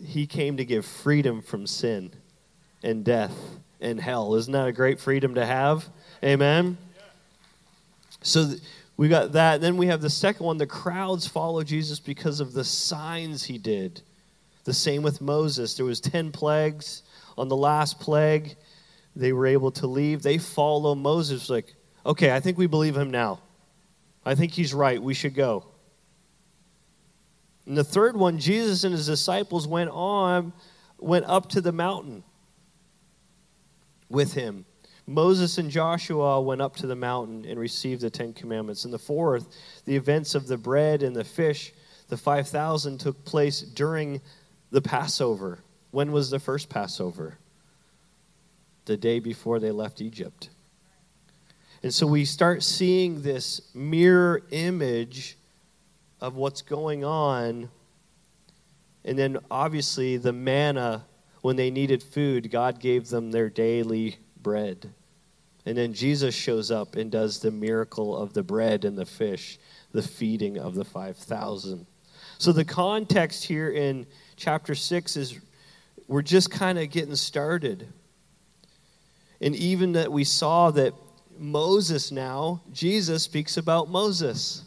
he 0.04 0.26
came 0.26 0.56
to 0.56 0.64
give 0.64 0.84
freedom 0.84 1.42
from 1.42 1.66
sin 1.66 2.12
and 2.82 3.04
death 3.04 3.36
and 3.80 4.00
hell. 4.00 4.34
Isn't 4.34 4.52
that 4.52 4.68
a 4.68 4.72
great 4.72 5.00
freedom 5.00 5.34
to 5.34 5.44
have? 5.44 5.88
Amen. 6.22 6.78
So 8.22 8.54
we 8.96 9.08
got 9.08 9.32
that. 9.32 9.60
Then 9.60 9.76
we 9.76 9.86
have 9.86 10.00
the 10.00 10.10
second 10.10 10.46
one. 10.46 10.56
The 10.56 10.66
crowds 10.66 11.26
follow 11.26 11.62
Jesus 11.62 12.00
because 12.00 12.40
of 12.40 12.52
the 12.52 12.64
signs 12.64 13.44
he 13.44 13.58
did. 13.58 14.00
The 14.64 14.74
same 14.74 15.02
with 15.02 15.20
Moses. 15.20 15.74
There 15.74 15.86
was 15.86 16.00
10 16.00 16.32
plagues. 16.32 17.02
On 17.38 17.48
the 17.48 17.56
last 17.56 18.00
plague, 18.00 18.56
they 19.14 19.32
were 19.32 19.46
able 19.46 19.70
to 19.72 19.86
leave. 19.86 20.22
They 20.22 20.38
follow 20.38 20.94
Moses 20.94 21.50
like, 21.50 21.74
okay, 22.04 22.34
I 22.34 22.40
think 22.40 22.58
we 22.58 22.66
believe 22.66 22.96
him 22.96 23.10
now. 23.10 23.40
I 24.24 24.34
think 24.34 24.52
he's 24.52 24.74
right. 24.74 25.00
We 25.00 25.14
should 25.14 25.34
go. 25.34 25.66
And 27.66 27.76
the 27.76 27.84
third 27.84 28.16
one, 28.16 28.38
Jesus 28.38 28.84
and 28.84 28.92
his 28.92 29.06
disciples 29.06 29.66
went 29.66 29.90
on, 29.90 30.52
went 30.98 31.26
up 31.26 31.48
to 31.50 31.60
the 31.60 31.72
mountain 31.72 32.22
with 34.08 34.34
him. 34.34 34.64
Moses 35.06 35.58
and 35.58 35.70
Joshua 35.70 36.40
went 36.40 36.60
up 36.60 36.76
to 36.76 36.86
the 36.86 36.96
mountain 36.96 37.44
and 37.44 37.58
received 37.60 38.00
the 38.00 38.10
Ten 38.10 38.32
Commandments. 38.32 38.84
And 38.84 38.92
the 38.92 38.98
fourth, 38.98 39.48
the 39.84 39.96
events 39.96 40.34
of 40.34 40.46
the 40.46 40.56
bread 40.56 41.02
and 41.02 41.14
the 41.14 41.24
fish, 41.24 41.72
the 42.08 42.16
5,000 42.16 42.98
took 42.98 43.24
place 43.24 43.60
during 43.60 44.20
the 44.70 44.82
Passover. 44.82 45.60
When 45.90 46.12
was 46.12 46.30
the 46.30 46.40
first 46.40 46.68
Passover? 46.68 47.38
The 48.84 48.96
day 48.96 49.20
before 49.20 49.58
they 49.58 49.70
left 49.70 50.00
Egypt. 50.00 50.50
And 51.82 51.92
so 51.94 52.06
we 52.06 52.24
start 52.24 52.62
seeing 52.62 53.22
this 53.22 53.60
mirror 53.74 54.42
image 54.50 55.36
of 56.26 56.34
what's 56.34 56.60
going 56.60 57.04
on. 57.04 57.68
And 59.04 59.16
then 59.16 59.38
obviously 59.48 60.16
the 60.16 60.32
manna, 60.32 61.04
when 61.42 61.54
they 61.54 61.70
needed 61.70 62.02
food, 62.02 62.50
God 62.50 62.80
gave 62.80 63.08
them 63.08 63.30
their 63.30 63.48
daily 63.48 64.16
bread. 64.42 64.92
And 65.64 65.78
then 65.78 65.92
Jesus 65.92 66.34
shows 66.34 66.72
up 66.72 66.96
and 66.96 67.12
does 67.12 67.38
the 67.38 67.52
miracle 67.52 68.16
of 68.16 68.32
the 68.32 68.42
bread 68.42 68.84
and 68.84 68.98
the 68.98 69.06
fish, 69.06 69.60
the 69.92 70.02
feeding 70.02 70.58
of 70.58 70.74
the 70.74 70.84
5,000. 70.84 71.86
So 72.38 72.50
the 72.50 72.64
context 72.64 73.44
here 73.44 73.70
in 73.70 74.04
chapter 74.34 74.74
6 74.74 75.16
is 75.16 75.38
we're 76.08 76.22
just 76.22 76.50
kind 76.50 76.76
of 76.76 76.90
getting 76.90 77.14
started. 77.14 77.86
And 79.40 79.54
even 79.54 79.92
that 79.92 80.10
we 80.10 80.24
saw 80.24 80.72
that 80.72 80.92
Moses 81.38 82.10
now, 82.10 82.62
Jesus 82.72 83.22
speaks 83.22 83.56
about 83.56 83.88
Moses 83.88 84.65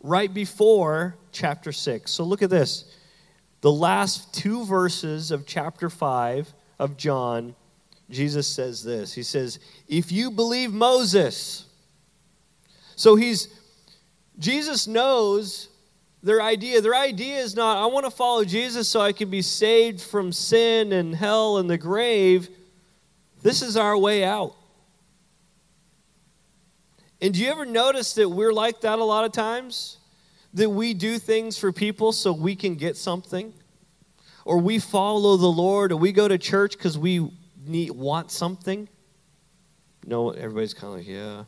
right 0.00 0.32
before 0.32 1.16
chapter 1.32 1.72
6. 1.72 2.10
So 2.10 2.24
look 2.24 2.42
at 2.42 2.50
this. 2.50 2.84
The 3.60 3.72
last 3.72 4.32
two 4.32 4.64
verses 4.64 5.30
of 5.30 5.46
chapter 5.46 5.90
5 5.90 6.52
of 6.78 6.96
John 6.96 7.54
Jesus 8.10 8.46
says 8.46 8.82
this 8.82 9.12
He 9.12 9.22
says, 9.22 9.58
If 9.88 10.10
you 10.12 10.30
believe 10.30 10.72
Moses, 10.72 11.66
so 12.96 13.16
he's, 13.16 13.48
Jesus 14.38 14.86
knows 14.86 15.68
their 16.22 16.42
idea. 16.42 16.80
Their 16.80 16.94
idea 16.94 17.38
is 17.38 17.54
not, 17.54 17.82
I 17.82 17.86
want 17.86 18.06
to 18.06 18.10
follow 18.10 18.44
Jesus 18.44 18.88
so 18.88 19.00
I 19.00 19.12
can 19.12 19.30
be 19.30 19.42
saved 19.42 20.00
from 20.00 20.32
sin 20.32 20.92
and 20.92 21.14
hell 21.14 21.58
and 21.58 21.68
the 21.68 21.78
grave. 21.78 22.48
This 23.42 23.62
is 23.62 23.76
our 23.76 23.96
way 23.96 24.24
out. 24.24 24.54
And 27.20 27.34
do 27.34 27.40
you 27.40 27.50
ever 27.50 27.66
notice 27.66 28.14
that 28.14 28.28
we're 28.28 28.52
like 28.52 28.80
that 28.82 28.98
a 28.98 29.04
lot 29.04 29.24
of 29.24 29.32
times? 29.32 29.98
That 30.54 30.70
we 30.70 30.94
do 30.94 31.18
things 31.18 31.58
for 31.58 31.72
people 31.72 32.12
so 32.12 32.32
we 32.32 32.54
can 32.54 32.76
get 32.76 32.96
something? 32.96 33.52
Or 34.44 34.58
we 34.58 34.78
follow 34.78 35.36
the 35.36 35.46
Lord, 35.46 35.92
or 35.92 35.96
we 35.96 36.12
go 36.12 36.26
to 36.28 36.38
church 36.38 36.72
because 36.72 36.96
we 36.96 37.30
need 37.66 37.90
want 37.90 38.30
something? 38.30 38.88
No, 40.06 40.30
everybody's 40.30 40.72
kind 40.72 40.92
of 40.92 41.00
like, 41.00 41.08
yeah. 41.08 41.44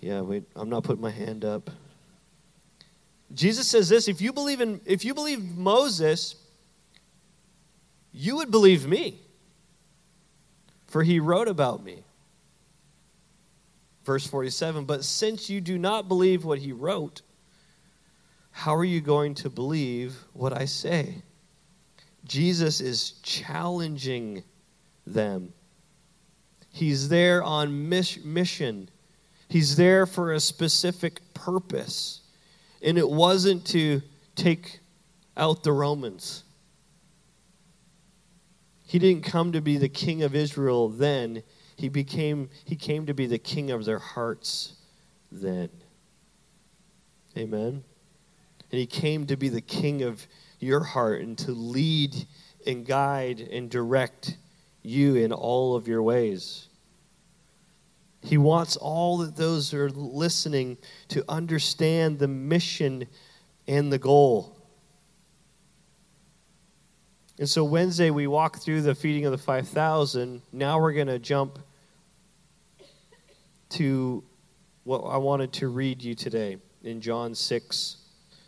Yeah, 0.00 0.20
wait, 0.20 0.44
I'm 0.54 0.68
not 0.68 0.84
putting 0.84 1.02
my 1.02 1.10
hand 1.10 1.44
up. 1.44 1.70
Jesus 3.32 3.66
says 3.66 3.88
this, 3.88 4.06
if 4.06 4.20
you 4.20 4.32
believe 4.32 4.60
in 4.60 4.80
if 4.84 5.04
you 5.04 5.14
believe 5.14 5.42
Moses, 5.56 6.36
you 8.12 8.36
would 8.36 8.50
believe 8.50 8.86
me. 8.86 9.18
For 10.86 11.02
he 11.02 11.18
wrote 11.18 11.48
about 11.48 11.82
me. 11.82 12.03
Verse 14.04 14.26
47, 14.26 14.84
but 14.84 15.02
since 15.02 15.48
you 15.48 15.60
do 15.60 15.78
not 15.78 16.08
believe 16.08 16.44
what 16.44 16.58
he 16.58 16.72
wrote, 16.72 17.22
how 18.50 18.74
are 18.74 18.84
you 18.84 19.00
going 19.00 19.34
to 19.34 19.50
believe 19.50 20.16
what 20.32 20.52
I 20.52 20.66
say? 20.66 21.22
Jesus 22.24 22.80
is 22.80 23.12
challenging 23.22 24.44
them. 25.06 25.52
He's 26.70 27.08
there 27.08 27.42
on 27.42 27.88
mission. 27.88 28.88
He's 29.48 29.76
there 29.76 30.06
for 30.06 30.32
a 30.32 30.40
specific 30.40 31.20
purpose. 31.34 32.20
And 32.82 32.98
it 32.98 33.08
wasn't 33.08 33.66
to 33.68 34.02
take 34.34 34.80
out 35.36 35.62
the 35.62 35.72
Romans. 35.72 36.44
He 38.86 38.98
didn't 38.98 39.24
come 39.24 39.52
to 39.52 39.60
be 39.60 39.78
the 39.78 39.88
king 39.88 40.22
of 40.22 40.34
Israel 40.34 40.88
then. 40.88 41.42
He 41.76 41.88
became 41.88 42.50
he 42.64 42.76
came 42.76 43.06
to 43.06 43.14
be 43.14 43.26
the 43.26 43.38
king 43.38 43.70
of 43.70 43.84
their 43.84 43.98
hearts 43.98 44.74
then. 45.30 45.70
Amen. 47.36 47.82
And 48.70 48.80
he 48.80 48.86
came 48.86 49.26
to 49.26 49.36
be 49.36 49.48
the 49.48 49.60
king 49.60 50.02
of 50.02 50.26
your 50.60 50.80
heart 50.80 51.20
and 51.20 51.36
to 51.38 51.52
lead 51.52 52.14
and 52.66 52.86
guide 52.86 53.40
and 53.40 53.70
direct 53.70 54.36
you 54.82 55.16
in 55.16 55.32
all 55.32 55.74
of 55.74 55.88
your 55.88 56.02
ways. 56.02 56.68
He 58.22 58.38
wants 58.38 58.76
all 58.76 59.20
of 59.20 59.36
those 59.36 59.70
who 59.70 59.80
are 59.80 59.90
listening 59.90 60.78
to 61.08 61.24
understand 61.28 62.18
the 62.18 62.28
mission 62.28 63.06
and 63.68 63.92
the 63.92 63.98
goal. 63.98 64.56
And 67.38 67.48
so 67.48 67.64
Wednesday 67.64 68.10
we 68.10 68.26
walk 68.26 68.58
through 68.58 68.82
the 68.82 68.94
feeding 68.94 69.26
of 69.26 69.32
the 69.32 69.38
5,000. 69.38 70.40
Now 70.52 70.80
we're 70.80 70.92
going 70.92 71.08
to 71.08 71.18
jump 71.18 71.58
to 73.70 74.22
what 74.84 74.98
I 75.00 75.16
wanted 75.16 75.52
to 75.54 75.68
read 75.68 76.02
you 76.02 76.14
today 76.14 76.58
in 76.84 77.00
John 77.00 77.34
6 77.34 77.96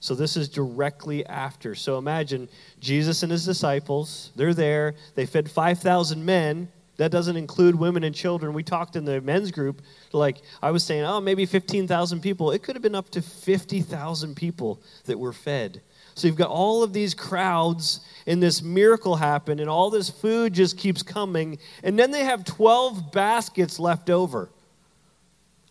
So 0.00 0.14
this 0.14 0.36
is 0.36 0.48
directly 0.48 1.26
after. 1.26 1.74
So 1.74 1.98
imagine 1.98 2.48
Jesus 2.78 3.22
and 3.24 3.32
his 3.32 3.44
disciples, 3.44 4.30
they're 4.36 4.54
there. 4.54 4.94
They 5.14 5.26
fed 5.26 5.50
5,000 5.50 6.24
men. 6.24 6.68
That 6.98 7.10
doesn't 7.10 7.36
include 7.36 7.74
women 7.74 8.04
and 8.04 8.14
children. 8.14 8.54
We 8.54 8.62
talked 8.62 8.96
in 8.96 9.04
the 9.04 9.20
men's 9.20 9.50
group, 9.50 9.82
like 10.12 10.38
I 10.62 10.70
was 10.70 10.84
saying, 10.84 11.04
oh, 11.04 11.20
maybe 11.20 11.44
15,000 11.44 12.20
people. 12.20 12.52
It 12.52 12.62
could 12.62 12.76
have 12.76 12.82
been 12.82 12.94
up 12.94 13.10
to 13.10 13.20
50,000 13.20 14.34
people 14.36 14.80
that 15.04 15.18
were 15.18 15.32
fed. 15.32 15.82
So 16.16 16.26
you've 16.26 16.36
got 16.36 16.48
all 16.48 16.82
of 16.82 16.94
these 16.94 17.12
crowds, 17.12 18.00
and 18.26 18.42
this 18.42 18.62
miracle 18.62 19.16
happened, 19.16 19.60
and 19.60 19.68
all 19.68 19.90
this 19.90 20.08
food 20.08 20.54
just 20.54 20.78
keeps 20.78 21.02
coming. 21.02 21.58
And 21.82 21.98
then 21.98 22.10
they 22.10 22.24
have 22.24 22.42
12 22.44 23.12
baskets 23.12 23.78
left 23.78 24.08
over. 24.08 24.48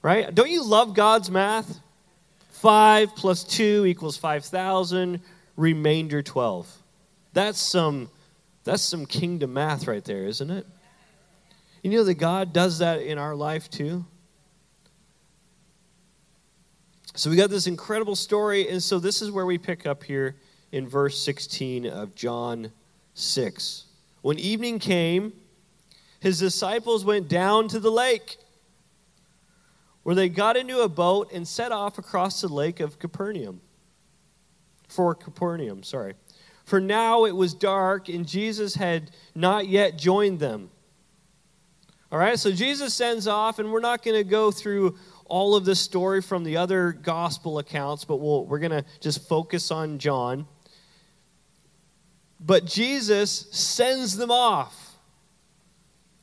Right? 0.03 0.33
Don't 0.33 0.51
you 0.51 0.63
love 0.63 0.93
God's 0.93 1.31
math? 1.31 1.79
5 2.51 3.15
plus 3.15 3.43
2 3.43 3.87
equals 3.87 4.17
5,000, 4.17 5.19
remainder 5.57 6.21
12. 6.21 6.71
That's 7.33 7.59
some, 7.59 8.11
that's 8.63 8.83
some 8.83 9.07
kingdom 9.07 9.53
math 9.53 9.87
right 9.87 10.03
there, 10.03 10.25
isn't 10.27 10.51
it? 10.51 10.67
You 11.81 11.89
know 11.89 12.03
that 12.03 12.15
God 12.15 12.53
does 12.53 12.79
that 12.79 13.01
in 13.01 13.17
our 13.17 13.35
life 13.35 13.67
too? 13.69 14.05
So 17.17 17.29
we 17.29 17.37
got 17.37 17.49
this 17.49 17.65
incredible 17.65 18.17
story, 18.17 18.67
and 18.67 18.83
so 18.83 18.99
this 18.99 19.21
is 19.21 19.31
where 19.31 19.45
we 19.45 19.57
pick 19.57 19.85
up 19.85 20.03
here 20.03 20.35
in 20.73 20.85
verse 20.85 21.17
16 21.17 21.85
of 21.87 22.13
John 22.13 22.73
6. 23.13 23.85
When 24.21 24.37
evening 24.37 24.79
came, 24.79 25.31
his 26.19 26.39
disciples 26.39 27.05
went 27.05 27.29
down 27.29 27.69
to 27.69 27.79
the 27.79 27.89
lake, 27.89 28.35
where 30.03 30.13
they 30.13 30.27
got 30.27 30.57
into 30.57 30.81
a 30.81 30.89
boat 30.89 31.31
and 31.31 31.47
set 31.47 31.71
off 31.71 31.97
across 31.97 32.41
the 32.41 32.49
lake 32.49 32.81
of 32.81 32.99
Capernaum. 32.99 33.61
For 34.89 35.15
Capernaum, 35.15 35.83
sorry. 35.83 36.15
For 36.65 36.81
now 36.81 37.23
it 37.23 37.35
was 37.35 37.53
dark, 37.53 38.09
and 38.09 38.27
Jesus 38.27 38.75
had 38.75 39.11
not 39.33 39.69
yet 39.69 39.97
joined 39.97 40.39
them. 40.39 40.69
All 42.11 42.19
right, 42.19 42.37
so 42.37 42.51
Jesus 42.51 42.93
sends 42.93 43.25
off, 43.25 43.57
and 43.57 43.71
we're 43.71 43.79
not 43.79 44.03
going 44.03 44.17
to 44.17 44.29
go 44.29 44.51
through 44.51 44.97
all 45.25 45.55
of 45.55 45.65
this 45.65 45.79
story 45.79 46.21
from 46.21 46.43
the 46.43 46.57
other 46.57 46.91
gospel 46.91 47.59
accounts, 47.59 48.05
but 48.05 48.17
we'll, 48.17 48.45
we're 48.45 48.59
going 48.59 48.71
to 48.71 48.85
just 48.99 49.27
focus 49.27 49.71
on 49.71 49.97
John. 49.97 50.47
But 52.39 52.65
Jesus 52.65 53.47
sends 53.51 54.15
them 54.15 54.29
off 54.29 54.97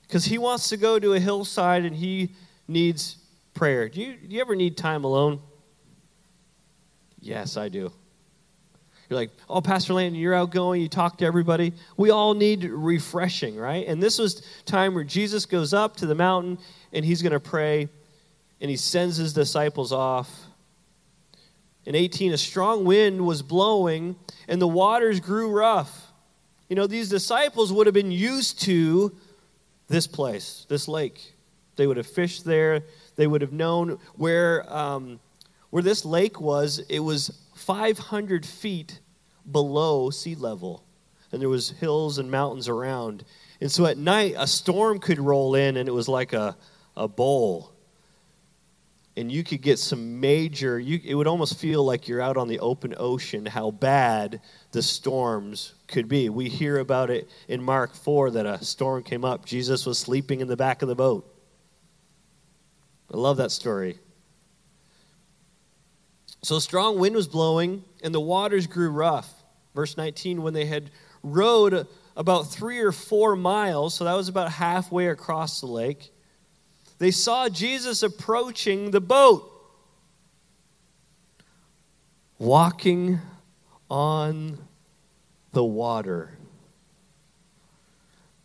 because 0.02 0.25
he 0.25 0.38
wants 0.38 0.68
to 0.68 0.76
go 0.76 0.99
to 0.99 1.14
a 1.14 1.21
hillside 1.21 1.85
and 1.85 1.97
he 1.97 2.35
needs 2.68 3.16
prayer. 3.54 3.88
Do 3.88 4.00
you, 4.00 4.14
do 4.14 4.35
you 4.35 4.40
ever 4.40 4.54
need 4.54 4.76
time 4.76 5.04
alone? 5.04 5.40
Yes, 7.21 7.56
I 7.56 7.68
do. 7.68 7.92
You're 9.09 9.18
like, 9.18 9.30
oh, 9.49 9.61
Pastor 9.61 9.94
Landon, 9.94 10.21
you're 10.21 10.35
outgoing, 10.35 10.80
you 10.80 10.88
talk 10.88 11.18
to 11.18 11.25
everybody. 11.26 11.73
We 11.97 12.11
all 12.11 12.35
need 12.35 12.64
refreshing, 12.64 13.56
right? 13.56 13.87
And 13.87 14.02
this 14.02 14.18
was 14.18 14.42
time 14.64 14.94
where 14.94 15.04
Jesus 15.04 15.44
goes 15.44 15.75
up 15.75 15.97
to 15.97 16.06
the 16.06 16.14
mountain 16.14 16.59
and 16.92 17.04
he's 17.04 17.21
going 17.21 17.32
to 17.32 17.40
pray 17.40 17.88
and 18.62 18.71
he 18.71 18.76
sends 18.76 19.16
his 19.16 19.33
disciples 19.33 19.92
off. 19.92 20.47
In 21.85 21.97
18, 21.97 22.33
a 22.33 22.38
strong 22.38 22.85
wind 22.85 23.26
was 23.26 23.42
blowing, 23.42 24.14
and 24.47 24.62
the 24.62 24.69
waters 24.69 25.19
grew 25.19 25.50
rough. 25.50 26.12
You 26.69 26.76
know, 26.76 26.87
these 26.87 27.09
disciples 27.09 27.73
would 27.73 27.88
have 27.88 27.95
been 27.95 28.12
used 28.12 28.62
to 28.62 29.16
this 29.88 30.07
place, 30.07 30.64
this 30.69 30.87
lake. 30.87 31.35
They 31.75 31.88
would 31.88 31.97
have 31.97 32.07
fished 32.07 32.45
there. 32.45 32.85
They 33.16 33.26
would 33.26 33.40
have 33.40 33.52
known 33.52 33.99
where, 34.14 34.73
um, 34.73 35.19
where 35.71 35.83
this 35.83 36.04
lake 36.04 36.40
was. 36.40 36.78
It 36.88 37.00
was 37.00 37.37
500 37.57 38.47
feet 38.47 39.00
below 39.50 40.11
sea 40.11 40.37
level, 40.37 40.85
and 41.33 41.42
there 41.42 41.49
was 41.49 41.71
hills 41.71 42.19
and 42.19 42.31
mountains 42.31 42.69
around. 42.69 43.25
And 43.61 43.73
so 43.73 43.87
at 43.87 43.99
night, 43.99 44.37
a 44.38 44.47
storm 44.47 45.00
could 45.00 45.19
roll 45.19 45.57
in, 45.57 45.76
and 45.76 45.88
it 45.88 45.92
was 45.92 46.09
like 46.09 46.33
a, 46.33 46.57
a 46.97 47.09
bowl 47.09 47.72
and 49.16 49.31
you 49.31 49.45
could 49.45 49.61
get 49.61 49.78
some 49.78 50.21
major 50.21 50.78
you, 50.78 50.99
it 51.04 51.14
would 51.14 51.26
almost 51.26 51.59
feel 51.59 51.85
like 51.85 52.09
you're 52.09 52.21
out 52.21 52.37
on 52.37 52.49
the 52.49 52.61
open 52.61 52.95
ocean 52.97 53.45
how 53.45 53.71
bad 53.71 54.41
the 54.73 54.82
storms 54.82 55.75
could 55.87 56.08
be. 56.08 56.28
We 56.28 56.49
hear 56.49 56.78
about 56.78 57.10
it 57.10 57.28
in 57.49 57.63
mark 57.63 57.95
4 57.95 58.32
that 58.32 58.47
a 58.47 58.65
storm 58.65 59.02
came 59.02 59.25
up. 59.25 59.45
Jesus 59.45 59.84
was 59.84 59.99
sleeping 59.99 60.41
in 60.41 60.49
the 60.49 60.56
back 60.56 60.82
of 60.82 60.89
the 60.89 60.95
boat. 60.95 61.28
I 63.13 63.19
love 63.19 63.37
that 63.37 63.50
story. 63.50 63.99
So 66.43 66.58
strong 66.58 66.99
wind 66.99 67.15
was 67.15 67.28
blowing 67.28 67.84
and 68.02 68.15
the 68.15 68.21
waters 68.21 68.67
grew 68.67 68.91
rough. 68.91 69.30
Verse 69.75 69.97
19 69.97 70.43
when 70.43 70.54
they 70.54 70.67
had 70.67 70.91
rowed 71.23 71.87
about 72.17 72.50
three 72.50 72.80
or 72.80 72.93
four 72.93 73.37
miles 73.37 73.95
so 73.95 74.04
that 74.04 74.15
was 74.15 74.28
about 74.28 74.50
halfway 74.50 75.08
across 75.08 75.60
the 75.60 75.67
lake 75.67 76.13
they 77.02 77.10
saw 77.10 77.49
Jesus 77.49 78.04
approaching 78.04 78.93
the 78.93 79.00
boat, 79.00 79.50
walking 82.38 83.19
on 83.91 84.56
the 85.50 85.65
water. 85.65 86.38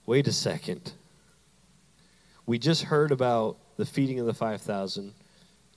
Wait 0.08 0.28
a 0.28 0.32
second. 0.32 0.91
We 2.48 2.58
just 2.58 2.82
heard 2.82 3.12
about 3.12 3.58
the 3.76 3.86
feeding 3.86 4.20
of 4.20 4.26
the 4.26 4.34
5,000, 4.34 5.13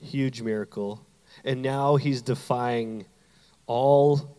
huge 0.00 0.40
miracle, 0.40 1.04
and 1.44 1.60
now 1.60 1.96
he's 1.96 2.22
defying 2.22 3.04
all 3.66 4.38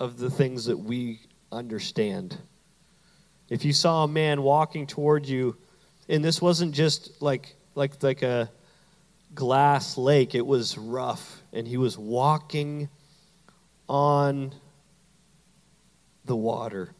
of 0.00 0.16
the 0.16 0.30
things 0.30 0.64
that 0.64 0.78
we 0.78 1.20
understand. 1.52 2.38
If 3.50 3.62
you 3.66 3.74
saw 3.74 4.04
a 4.04 4.08
man 4.08 4.40
walking 4.40 4.86
toward 4.86 5.26
you, 5.26 5.58
and 6.08 6.24
this 6.24 6.40
wasn't 6.40 6.74
just 6.74 7.20
like 7.20 7.56
like, 7.74 8.02
like 8.02 8.22
a 8.22 8.50
glass 9.34 9.98
lake. 9.98 10.34
It 10.34 10.46
was 10.46 10.78
rough, 10.78 11.42
and 11.52 11.66
he 11.66 11.76
was 11.76 11.98
walking 11.98 12.88
on 13.88 14.54
the 16.24 16.36
water. 16.36 16.90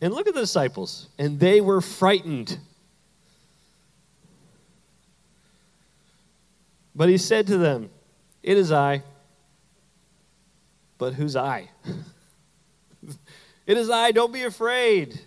And 0.00 0.12
look 0.12 0.26
at 0.26 0.34
the 0.34 0.40
disciples, 0.40 1.08
and 1.18 1.38
they 1.38 1.60
were 1.60 1.80
frightened. 1.80 2.58
But 6.94 7.08
he 7.08 7.18
said 7.18 7.46
to 7.48 7.58
them, 7.58 7.90
It 8.42 8.56
is 8.56 8.70
I. 8.70 9.02
But 10.98 11.14
who's 11.14 11.36
I? 11.36 11.70
it 13.66 13.76
is 13.76 13.90
I, 13.90 14.12
don't 14.12 14.32
be 14.32 14.42
afraid. 14.42 15.20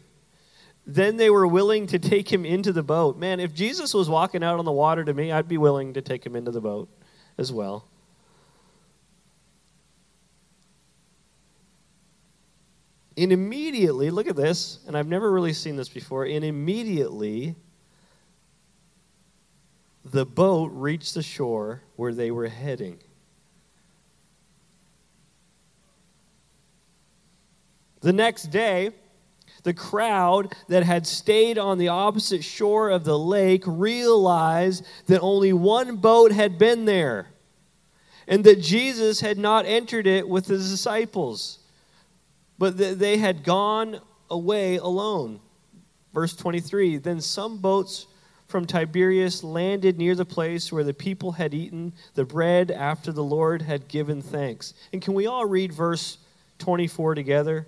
Then 0.90 1.18
they 1.18 1.30
were 1.30 1.46
willing 1.46 1.86
to 1.88 2.00
take 2.00 2.32
him 2.32 2.46
into 2.46 2.72
the 2.72 2.82
boat. 2.82 3.18
Man, 3.18 3.42
if 3.42 3.54
Jesus 3.54 3.94
was 3.94 4.10
walking 4.10 4.42
out 4.42 4.58
on 4.58 4.64
the 4.64 4.72
water 4.72 5.04
to 5.04 5.14
me, 5.14 5.34
I'd 5.34 5.50
be 5.50 5.58
willing 5.58 5.94
to 5.96 6.02
take 6.02 6.26
him 6.26 6.34
into 6.34 6.50
the 6.50 6.62
boat 6.62 6.88
as 7.38 7.52
well. 7.52 7.86
And 13.18 13.34
immediately, 13.34 14.10
look 14.12 14.28
at 14.28 14.38
this, 14.38 14.80
and 14.88 14.96
I've 14.96 15.08
never 15.08 15.30
really 15.30 15.52
seen 15.52 15.76
this 15.76 15.90
before. 15.90 16.24
And 16.24 16.46
immediately, 16.46 17.56
the 20.06 20.26
boat 20.26 20.72
reached 20.74 21.16
the 21.16 21.24
shore 21.24 21.82
where 21.98 22.14
they 22.14 22.32
were 22.32 22.48
heading. 22.48 23.00
The 28.00 28.14
next 28.14 28.52
day, 28.52 28.92
the 29.68 29.74
crowd 29.74 30.56
that 30.70 30.84
had 30.84 31.06
stayed 31.06 31.58
on 31.58 31.78
the 31.78 31.90
opposite 31.90 32.42
shore 32.42 32.90
of 32.90 33.04
the 33.04 33.20
lake 33.20 33.64
realized 33.68 34.86
that 35.08 35.20
only 35.20 35.52
one 35.52 35.98
boat 35.98 36.32
had 36.32 36.58
been 36.58 36.86
there 36.86 37.28
and 38.30 38.46
that 38.46 38.62
Jesus 38.62 39.20
had 39.20 39.38
not 39.38 39.66
entered 39.66 40.08
it 40.08 40.30
with 40.30 40.48
his 40.48 40.72
disciples, 40.72 41.60
but 42.58 42.78
that 42.78 42.98
they 42.98 43.18
had 43.18 43.44
gone 43.44 44.00
away 44.30 44.78
alone. 44.78 45.42
Verse 46.14 46.34
23 46.34 46.96
Then 46.96 47.20
some 47.20 47.58
boats 47.58 48.08
from 48.48 48.66
Tiberias 48.66 49.44
landed 49.44 49.98
near 49.98 50.16
the 50.16 50.24
place 50.24 50.72
where 50.72 50.86
the 50.86 50.94
people 50.94 51.34
had 51.34 51.54
eaten 51.54 51.92
the 52.14 52.24
bread 52.24 52.72
after 52.72 53.12
the 53.12 53.22
Lord 53.22 53.64
had 53.64 53.90
given 53.90 54.22
thanks. 54.22 54.74
And 54.94 55.02
can 55.02 55.14
we 55.14 55.28
all 55.28 55.46
read 55.46 55.74
verse 55.74 56.20
24 56.60 57.16
together? 57.16 57.68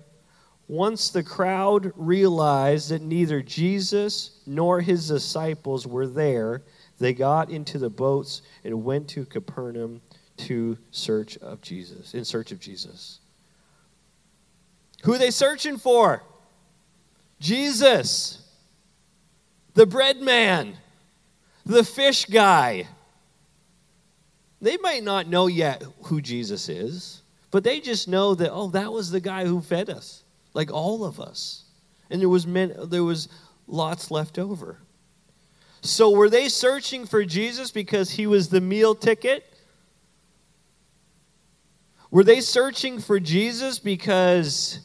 Once 0.70 1.10
the 1.10 1.24
crowd 1.24 1.92
realized 1.96 2.90
that 2.90 3.02
neither 3.02 3.42
Jesus 3.42 4.38
nor 4.46 4.80
his 4.80 5.08
disciples 5.08 5.84
were 5.84 6.06
there, 6.06 6.62
they 7.00 7.12
got 7.12 7.50
into 7.50 7.76
the 7.76 7.90
boats 7.90 8.42
and 8.62 8.84
went 8.84 9.08
to 9.08 9.24
Capernaum 9.24 10.00
to 10.36 10.78
search 10.92 11.36
of 11.38 11.60
Jesus, 11.60 12.14
in 12.14 12.24
search 12.24 12.52
of 12.52 12.60
Jesus. 12.60 13.18
Who 15.02 15.12
are 15.12 15.18
they 15.18 15.32
searching 15.32 15.76
for? 15.76 16.22
Jesus, 17.40 18.40
the 19.74 19.86
bread 19.86 20.20
man, 20.20 20.74
the 21.66 21.82
fish 21.82 22.26
guy. 22.26 22.86
They 24.62 24.76
might 24.76 25.02
not 25.02 25.26
know 25.26 25.48
yet 25.48 25.82
who 26.04 26.20
Jesus 26.20 26.68
is, 26.68 27.22
but 27.50 27.64
they 27.64 27.80
just 27.80 28.06
know 28.06 28.36
that, 28.36 28.52
oh, 28.52 28.68
that 28.68 28.92
was 28.92 29.10
the 29.10 29.20
guy 29.20 29.46
who 29.46 29.60
fed 29.60 29.90
us, 29.90 30.22
like 30.54 30.72
all 30.72 31.04
of 31.04 31.20
us. 31.20 31.64
And 32.10 32.20
there 32.20 32.28
was, 32.28 32.46
men, 32.46 32.74
there 32.84 33.04
was 33.04 33.28
lots 33.66 34.10
left 34.10 34.38
over. 34.38 34.78
So 35.82 36.10
were 36.10 36.28
they 36.28 36.48
searching 36.48 37.06
for 37.06 37.24
Jesus 37.24 37.70
because 37.70 38.10
he 38.10 38.26
was 38.26 38.48
the 38.48 38.60
meal 38.60 38.94
ticket? 38.94 39.44
Were 42.10 42.24
they 42.24 42.40
searching 42.40 42.98
for 42.98 43.20
Jesus 43.20 43.78
because 43.78 44.80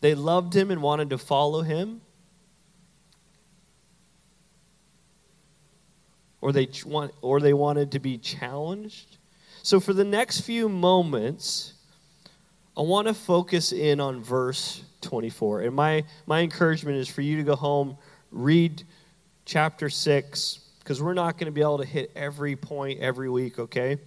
they 0.00 0.14
loved 0.14 0.54
him 0.54 0.70
and 0.70 0.82
wanted 0.82 1.10
to 1.10 1.18
follow 1.18 1.62
him? 1.62 2.02
Or 6.40 6.52
they, 6.52 6.68
want, 6.84 7.12
or 7.22 7.40
they 7.40 7.54
wanted 7.54 7.92
to 7.92 7.98
be 7.98 8.18
challenged? 8.18 9.16
So, 9.62 9.80
for 9.80 9.94
the 9.94 10.04
next 10.04 10.42
few 10.42 10.68
moments, 10.68 11.73
I 12.76 12.82
want 12.82 13.06
to 13.06 13.14
focus 13.14 13.72
in 13.72 14.00
on 14.00 14.22
verse 14.22 14.82
24. 15.02 15.62
And 15.62 15.76
my, 15.76 16.04
my 16.26 16.40
encouragement 16.40 16.96
is 16.96 17.08
for 17.08 17.20
you 17.22 17.36
to 17.36 17.44
go 17.44 17.54
home, 17.54 17.96
read 18.32 18.82
chapter 19.44 19.88
6, 19.88 20.60
because 20.80 21.00
we're 21.00 21.14
not 21.14 21.38
going 21.38 21.46
to 21.46 21.52
be 21.52 21.60
able 21.60 21.78
to 21.78 21.84
hit 21.84 22.10
every 22.16 22.56
point 22.56 23.00
every 23.00 23.30
week, 23.30 23.58
okay? 23.58 23.98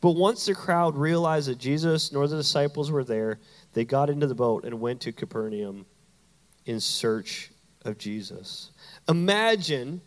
But 0.00 0.12
once 0.12 0.46
the 0.46 0.54
crowd 0.54 0.96
realized 0.96 1.48
that 1.48 1.58
Jesus 1.58 2.10
nor 2.10 2.26
the 2.26 2.36
disciples 2.36 2.90
were 2.90 3.04
there, 3.04 3.38
they 3.74 3.84
got 3.84 4.08
into 4.08 4.26
the 4.26 4.34
boat 4.34 4.64
and 4.64 4.80
went 4.80 5.02
to 5.02 5.12
Capernaum 5.12 5.84
in 6.64 6.80
search 6.80 7.50
of 7.84 7.98
Jesus. 7.98 8.70
Imagine 9.08 10.00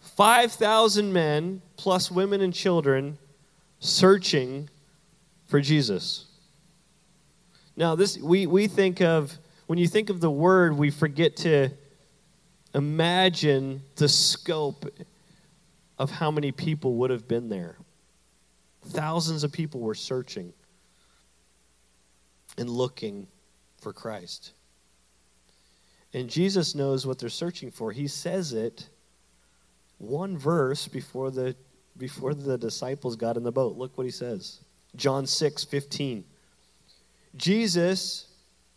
5,000 0.00 1.12
men, 1.12 1.62
plus 1.76 2.10
women 2.10 2.40
and 2.40 2.52
children, 2.52 3.16
searching 3.78 4.68
for 5.48 5.60
Jesus. 5.60 6.26
Now, 7.76 7.94
this 7.94 8.16
we, 8.18 8.46
we 8.46 8.68
think 8.68 9.00
of, 9.00 9.36
when 9.66 9.78
you 9.78 9.88
think 9.88 10.10
of 10.10 10.20
the 10.20 10.30
word, 10.30 10.76
we 10.76 10.90
forget 10.90 11.36
to 11.38 11.70
imagine 12.74 13.82
the 13.96 14.08
scope 14.08 14.86
of 15.98 16.10
how 16.10 16.30
many 16.30 16.52
people 16.52 16.94
would 16.96 17.10
have 17.10 17.26
been 17.26 17.48
there. 17.48 17.76
Thousands 18.86 19.42
of 19.42 19.52
people 19.52 19.80
were 19.80 19.94
searching 19.94 20.52
and 22.56 22.70
looking 22.70 23.26
for 23.80 23.92
Christ. 23.92 24.52
And 26.14 26.28
Jesus 26.28 26.74
knows 26.74 27.06
what 27.06 27.18
they're 27.18 27.28
searching 27.28 27.70
for. 27.70 27.92
He 27.92 28.06
says 28.06 28.52
it 28.52 28.88
one 29.98 30.38
verse 30.38 30.88
before 30.88 31.30
the 31.30 31.54
before 31.96 32.32
the 32.32 32.56
disciples 32.56 33.16
got 33.16 33.36
in 33.36 33.42
the 33.42 33.52
boat. 33.52 33.76
Look 33.76 33.98
what 33.98 34.04
he 34.04 34.12
says. 34.12 34.60
John 34.98 35.26
6, 35.26 35.64
15. 35.64 36.24
Jesus 37.36 38.28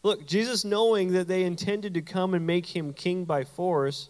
Look, 0.03 0.25
Jesus, 0.25 0.65
knowing 0.65 1.13
that 1.13 1.27
they 1.27 1.43
intended 1.43 1.93
to 1.93 2.01
come 2.01 2.33
and 2.33 2.45
make 2.45 2.65
him 2.65 2.93
king 2.93 3.23
by 3.25 3.43
force, 3.43 4.09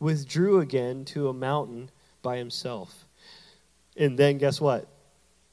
withdrew 0.00 0.60
again 0.60 1.04
to 1.06 1.28
a 1.28 1.34
mountain 1.34 1.90
by 2.22 2.38
himself. 2.38 3.04
And 3.96 4.18
then 4.18 4.38
guess 4.38 4.60
what? 4.60 4.88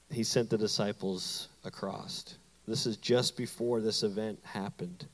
He 0.10 0.24
sent 0.24 0.50
the 0.50 0.58
disciples 0.58 1.50
across. 1.66 2.38
This 2.68 2.86
is 2.86 2.98
just 2.98 3.36
before 3.36 3.82
this 3.82 4.04
event 4.04 4.40
happened. 4.44 5.06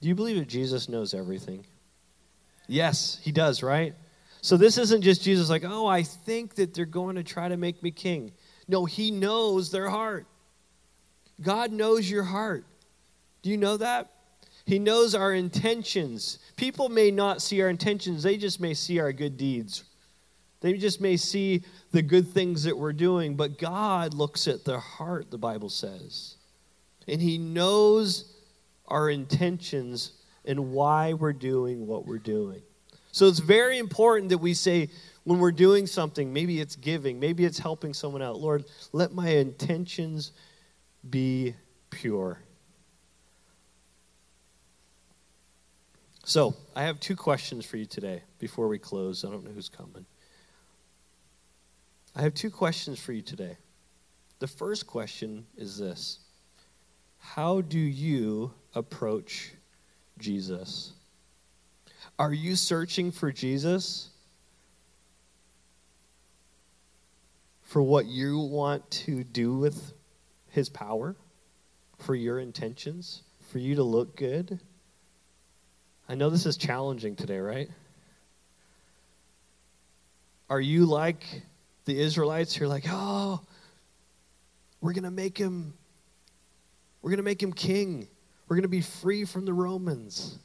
Do 0.00 0.08
you 0.08 0.14
believe 0.14 0.36
that 0.36 0.48
Jesus 0.48 0.88
knows 0.88 1.14
everything? 1.14 1.64
Yes, 2.66 3.20
he 3.22 3.30
does, 3.30 3.62
right? 3.62 3.94
So 4.40 4.56
this 4.56 4.76
isn't 4.76 5.02
just 5.02 5.22
Jesus 5.22 5.48
like, 5.50 5.64
oh, 5.64 5.86
I 5.86 6.02
think 6.02 6.56
that 6.56 6.74
they're 6.74 6.84
going 6.84 7.16
to 7.16 7.22
try 7.22 7.48
to 7.48 7.56
make 7.56 7.82
me 7.82 7.90
king. 7.90 8.32
No, 8.66 8.84
he 8.84 9.10
knows 9.10 9.70
their 9.70 9.88
heart. 9.88 10.26
God 11.40 11.72
knows 11.72 12.08
your 12.08 12.24
heart. 12.24 12.64
Do 13.42 13.50
you 13.50 13.56
know 13.56 13.76
that? 13.76 14.10
He 14.66 14.78
knows 14.78 15.14
our 15.14 15.34
intentions. 15.34 16.38
People 16.56 16.88
may 16.88 17.10
not 17.10 17.42
see 17.42 17.60
our 17.60 17.68
intentions, 17.68 18.22
they 18.22 18.36
just 18.36 18.60
may 18.60 18.74
see 18.74 18.98
our 18.98 19.12
good 19.12 19.36
deeds. 19.36 19.84
They 20.60 20.72
just 20.78 20.98
may 20.98 21.18
see 21.18 21.62
the 21.92 22.00
good 22.00 22.28
things 22.28 22.64
that 22.64 22.78
we're 22.78 22.94
doing, 22.94 23.36
but 23.36 23.58
God 23.58 24.14
looks 24.14 24.48
at 24.48 24.64
the 24.64 24.80
heart, 24.80 25.30
the 25.30 25.36
Bible 25.36 25.68
says. 25.68 26.36
And 27.06 27.20
He 27.20 27.36
knows 27.36 28.32
our 28.88 29.10
intentions 29.10 30.12
and 30.46 30.72
why 30.72 31.12
we're 31.12 31.34
doing 31.34 31.86
what 31.86 32.06
we're 32.06 32.16
doing. 32.16 32.62
So 33.14 33.28
it's 33.28 33.38
very 33.38 33.78
important 33.78 34.30
that 34.30 34.38
we 34.38 34.54
say, 34.54 34.90
when 35.22 35.38
we're 35.38 35.52
doing 35.52 35.86
something, 35.86 36.32
maybe 36.32 36.60
it's 36.60 36.74
giving, 36.74 37.20
maybe 37.20 37.44
it's 37.44 37.60
helping 37.60 37.94
someone 37.94 38.22
out, 38.22 38.40
Lord, 38.40 38.64
let 38.90 39.12
my 39.12 39.28
intentions 39.28 40.32
be 41.08 41.54
pure. 41.90 42.40
So, 46.24 46.56
I 46.74 46.82
have 46.82 46.98
two 46.98 47.14
questions 47.14 47.64
for 47.64 47.76
you 47.76 47.86
today 47.86 48.24
before 48.40 48.66
we 48.66 48.80
close. 48.80 49.24
I 49.24 49.30
don't 49.30 49.44
know 49.44 49.52
who's 49.52 49.68
coming. 49.68 50.06
I 52.16 52.22
have 52.22 52.34
two 52.34 52.50
questions 52.50 52.98
for 52.98 53.12
you 53.12 53.22
today. 53.22 53.56
The 54.40 54.48
first 54.48 54.88
question 54.88 55.46
is 55.56 55.78
this 55.78 56.18
How 57.18 57.60
do 57.60 57.78
you 57.78 58.52
approach 58.74 59.52
Jesus? 60.18 60.94
Are 62.18 62.32
you 62.32 62.56
searching 62.56 63.10
for 63.10 63.32
Jesus? 63.32 64.10
For 67.62 67.82
what 67.82 68.06
you 68.06 68.38
want 68.38 68.88
to 68.90 69.24
do 69.24 69.56
with 69.56 69.92
his 70.50 70.68
power? 70.68 71.16
For 71.98 72.14
your 72.14 72.38
intentions? 72.38 73.22
For 73.50 73.58
you 73.58 73.76
to 73.76 73.82
look 73.82 74.16
good? 74.16 74.60
I 76.08 76.14
know 76.14 76.30
this 76.30 76.46
is 76.46 76.56
challenging 76.56 77.16
today, 77.16 77.38
right? 77.38 77.68
Are 80.50 80.60
you 80.60 80.84
like 80.84 81.24
the 81.84 81.98
Israelites 81.98 82.54
who 82.54 82.64
are 82.64 82.68
like, 82.68 82.84
oh, 82.88 83.40
we're 84.80 84.92
going 84.92 85.04
to 85.04 85.10
make 85.10 85.38
him, 85.38 85.74
we're 87.00 87.10
going 87.10 87.18
to 87.18 87.24
make 87.24 87.42
him 87.42 87.52
king. 87.52 88.06
We're 88.46 88.56
going 88.56 88.62
to 88.64 88.68
be 88.68 88.82
free 88.82 89.24
from 89.24 89.46
the 89.46 89.54
Romans. 89.54 90.38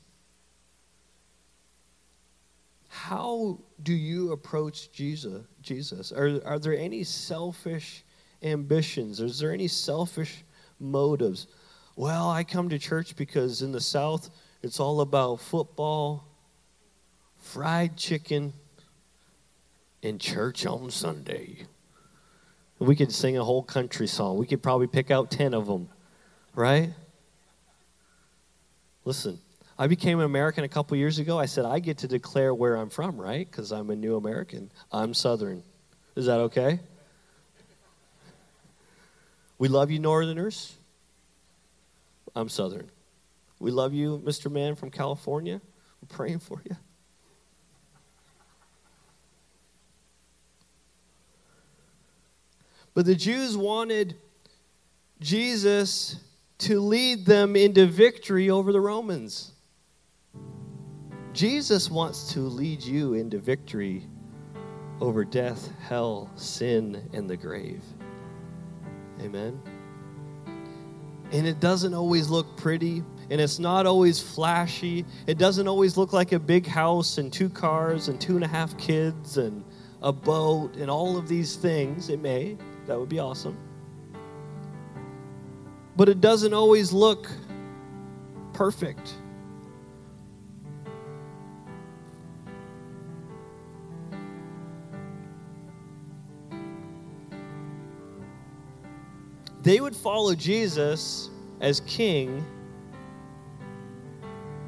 How 3.00 3.58
do 3.82 3.94
you 3.94 4.34
approach 4.34 4.92
Jesus? 4.92 5.46
Jesus? 5.62 6.12
Are, 6.12 6.42
are 6.46 6.60
there 6.60 6.78
any 6.78 7.06
selfish 7.06 8.04
ambitions? 8.44 9.22
Is 9.22 9.40
there 9.40 9.54
any 9.54 9.70
selfish 9.70 10.44
motives? 10.82 11.48
Well, 11.96 12.30
I 12.30 12.44
come 12.44 12.68
to 12.70 12.78
church 12.78 13.16
because 13.16 13.62
in 13.62 13.72
the 13.72 13.80
South, 13.80 14.30
it's 14.62 14.82
all 14.82 15.00
about 15.00 15.40
football, 15.40 16.28
fried 17.38 17.96
chicken, 17.96 18.52
and 20.04 20.20
church 20.20 20.66
on 20.66 20.92
Sunday. 20.92 21.68
We 22.80 22.98
could 22.98 23.14
sing 23.14 23.38
a 23.38 23.44
whole 23.46 23.64
country 23.64 24.08
song. 24.08 24.38
We 24.38 24.46
could 24.46 24.62
probably 24.62 24.88
pick 24.88 25.10
out 25.10 25.32
10 25.32 25.54
of 25.54 25.68
them, 25.68 25.88
right? 26.54 26.90
Listen, 29.06 29.40
I 29.82 29.88
became 29.88 30.20
an 30.20 30.26
American 30.26 30.66
a 30.66 30.68
couple 30.68 30.98
years 30.98 31.20
ago. 31.20 31.40
I 31.40 31.46
said, 31.46 31.64
I 31.64 31.80
get 31.80 32.00
to 32.00 32.08
declare 32.10 32.54
where 32.54 32.76
I'm 32.76 32.90
from, 32.90 33.16
right? 33.16 33.50
Because 33.50 33.72
I'm 33.72 33.90
a 33.92 33.96
new 33.96 34.18
American. 34.18 34.70
I'm 34.92 35.14
Southern. 35.14 35.64
Is 36.18 36.26
that 36.26 36.42
okay? 36.42 36.82
We 39.58 39.70
love 39.70 39.90
you, 39.90 40.00
Northerners. 40.00 40.76
I'm 42.36 42.50
Southern. 42.50 42.92
We 43.60 43.72
love 43.72 43.94
you, 43.94 44.22
Mr. 44.26 44.52
Man 44.52 44.76
from 44.76 44.92
California. 44.92 45.62
We're 46.02 46.14
praying 46.14 46.40
for 46.40 46.62
you. 46.70 46.76
But 52.94 53.06
the 53.06 53.16
Jews 53.16 53.56
wanted 53.56 54.18
Jesus 55.22 56.18
to 56.58 56.82
lead 56.82 57.26
them 57.26 57.56
into 57.56 57.86
victory 57.86 58.50
over 58.50 58.74
the 58.74 58.82
Romans. 58.82 59.54
Jesus 61.34 61.90
wants 61.90 62.34
to 62.34 62.42
lead 62.42 62.82
you 62.82 63.14
into 63.14 63.40
victory 63.40 64.04
over 65.02 65.24
death, 65.24 65.70
hell, 65.80 66.30
sin, 66.36 67.08
and 67.14 67.30
the 67.30 67.38
grave. 67.38 67.84
Amen. 69.22 69.62
And 71.32 71.48
it 71.48 71.60
doesn't 71.60 71.94
always 71.94 72.30
look 72.30 72.58
pretty 72.58 73.04
and 73.30 73.40
it's 73.40 73.60
not 73.60 73.86
always 73.86 74.20
flashy. 74.20 75.06
It 75.28 75.38
doesn't 75.38 75.68
always 75.68 75.98
look 75.98 76.14
like 76.14 76.32
a 76.32 76.40
big 76.40 76.66
house 76.66 77.20
and 77.20 77.32
two 77.32 77.50
cars 77.50 78.08
and 78.08 78.20
two 78.20 78.36
and 78.36 78.44
a 78.44 78.48
half 78.48 78.76
kids 78.78 79.38
and 79.38 79.64
a 80.02 80.12
boat 80.12 80.76
and 80.76 80.90
all 80.90 81.18
of 81.18 81.28
these 81.28 81.56
things. 81.56 82.10
It 82.10 82.20
may. 82.20 82.58
That 82.88 83.00
would 83.00 83.10
be 83.10 83.20
awesome. 83.20 83.58
But 85.96 86.10
it 86.10 86.22
doesn't 86.22 86.54
always 86.54 86.92
look 86.92 87.30
perfect. 88.54 89.14
They 99.62 99.80
would 99.80 99.96
follow 99.96 100.36
Jesus 100.36 101.30
as 101.62 101.82
king 101.82 102.46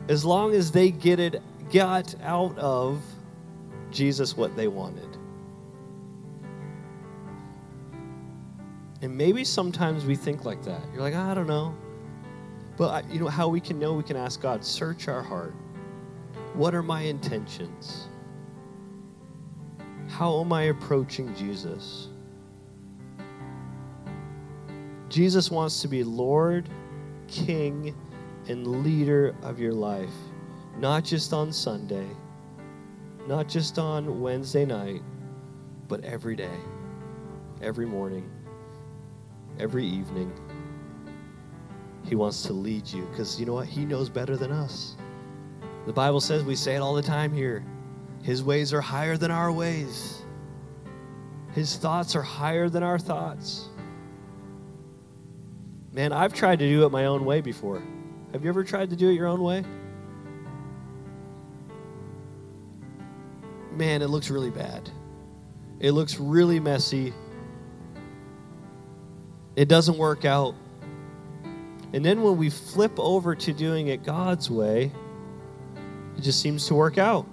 as 0.09 0.25
long 0.25 0.53
as 0.53 0.71
they 0.71 0.91
get 0.91 1.19
it 1.19 1.41
got 1.71 2.13
out 2.21 2.57
of 2.57 3.01
Jesus 3.91 4.35
what 4.35 4.55
they 4.55 4.67
wanted. 4.67 5.07
And 9.01 9.17
maybe 9.17 9.43
sometimes 9.43 10.05
we 10.05 10.15
think 10.15 10.45
like 10.45 10.63
that. 10.63 10.81
You're 10.93 11.01
like, 11.01 11.15
I 11.15 11.33
don't 11.33 11.47
know. 11.47 11.75
But 12.77 13.09
you 13.09 13.19
know 13.19 13.27
how 13.27 13.47
we 13.47 13.59
can 13.59 13.79
know? 13.79 13.93
We 13.93 14.03
can 14.03 14.17
ask 14.17 14.41
God, 14.41 14.63
search 14.63 15.07
our 15.07 15.23
heart. 15.23 15.53
What 16.53 16.75
are 16.75 16.83
my 16.83 17.01
intentions? 17.01 18.07
How 20.07 20.39
am 20.41 20.51
I 20.53 20.63
approaching 20.63 21.33
Jesus? 21.35 22.09
Jesus 25.11 25.51
wants 25.51 25.81
to 25.81 25.89
be 25.89 26.05
Lord, 26.05 26.69
King, 27.27 27.93
and 28.47 28.65
leader 28.65 29.35
of 29.43 29.59
your 29.59 29.73
life, 29.73 30.13
not 30.77 31.03
just 31.03 31.33
on 31.33 31.51
Sunday, 31.51 32.07
not 33.27 33.49
just 33.49 33.77
on 33.77 34.21
Wednesday 34.21 34.63
night, 34.63 35.01
but 35.89 36.01
every 36.05 36.37
day, 36.37 36.57
every 37.61 37.85
morning, 37.85 38.31
every 39.59 39.85
evening. 39.85 40.31
He 42.05 42.15
wants 42.15 42.43
to 42.43 42.53
lead 42.53 42.87
you 42.87 43.05
because 43.11 43.37
you 43.37 43.45
know 43.45 43.55
what? 43.55 43.67
He 43.67 43.83
knows 43.83 44.07
better 44.07 44.37
than 44.37 44.53
us. 44.53 44.95
The 45.87 45.93
Bible 45.93 46.21
says, 46.21 46.45
we 46.45 46.55
say 46.55 46.75
it 46.75 46.79
all 46.79 46.93
the 46.93 47.01
time 47.01 47.33
here 47.33 47.65
His 48.23 48.43
ways 48.43 48.71
are 48.71 48.79
higher 48.79 49.17
than 49.17 49.29
our 49.29 49.51
ways, 49.51 50.21
His 51.51 51.75
thoughts 51.75 52.15
are 52.15 52.21
higher 52.21 52.69
than 52.69 52.81
our 52.81 52.97
thoughts. 52.97 53.70
Man, 55.93 56.13
I've 56.13 56.33
tried 56.33 56.59
to 56.59 56.67
do 56.67 56.85
it 56.85 56.91
my 56.91 57.05
own 57.05 57.25
way 57.25 57.41
before. 57.41 57.81
Have 58.31 58.43
you 58.43 58.49
ever 58.49 58.63
tried 58.63 58.89
to 58.91 58.95
do 58.95 59.09
it 59.09 59.13
your 59.13 59.27
own 59.27 59.43
way? 59.43 59.63
Man, 63.75 64.01
it 64.01 64.07
looks 64.07 64.29
really 64.29 64.51
bad. 64.51 64.89
It 65.79 65.91
looks 65.91 66.17
really 66.19 66.59
messy. 66.59 67.13
It 69.55 69.67
doesn't 69.67 69.97
work 69.97 70.23
out. 70.23 70.55
And 71.93 72.05
then 72.05 72.21
when 72.21 72.37
we 72.37 72.49
flip 72.49 72.93
over 72.97 73.35
to 73.35 73.51
doing 73.51 73.87
it 73.87 74.03
God's 74.03 74.49
way, 74.49 74.91
it 76.17 76.21
just 76.21 76.41
seems 76.41 76.67
to 76.67 76.75
work 76.75 76.97
out. 76.97 77.27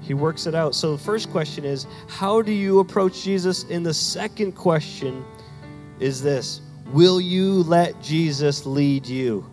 He 0.00 0.14
works 0.14 0.46
it 0.46 0.54
out. 0.54 0.74
So 0.74 0.92
the 0.92 1.02
first 1.02 1.30
question 1.30 1.64
is 1.64 1.86
how 2.08 2.42
do 2.42 2.52
you 2.52 2.80
approach 2.80 3.22
Jesus? 3.22 3.64
And 3.70 3.86
the 3.86 3.94
second 3.94 4.52
question 4.52 5.24
is 6.00 6.22
this 6.22 6.60
Will 6.92 7.20
you 7.20 7.64
let 7.64 8.00
Jesus 8.00 8.64
lead 8.64 9.06
you 9.06 9.44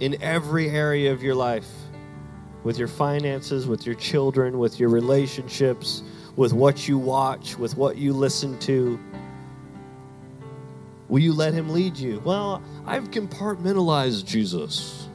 in 0.00 0.22
every 0.22 0.68
area 0.68 1.12
of 1.12 1.22
your 1.22 1.34
life? 1.34 1.68
With 2.62 2.78
your 2.78 2.88
finances, 2.88 3.66
with 3.66 3.86
your 3.86 3.94
children, 3.94 4.58
with 4.58 4.78
your 4.78 4.90
relationships, 4.90 6.02
with 6.36 6.52
what 6.52 6.86
you 6.86 6.98
watch, 6.98 7.58
with 7.58 7.76
what 7.76 7.96
you 7.96 8.12
listen 8.12 8.58
to? 8.60 9.00
Will 11.08 11.20
you 11.20 11.32
let 11.32 11.54
him 11.54 11.70
lead 11.70 11.96
you? 11.96 12.20
Well, 12.20 12.62
I've 12.86 13.10
compartmentalized 13.10 14.26
Jesus. 14.26 15.08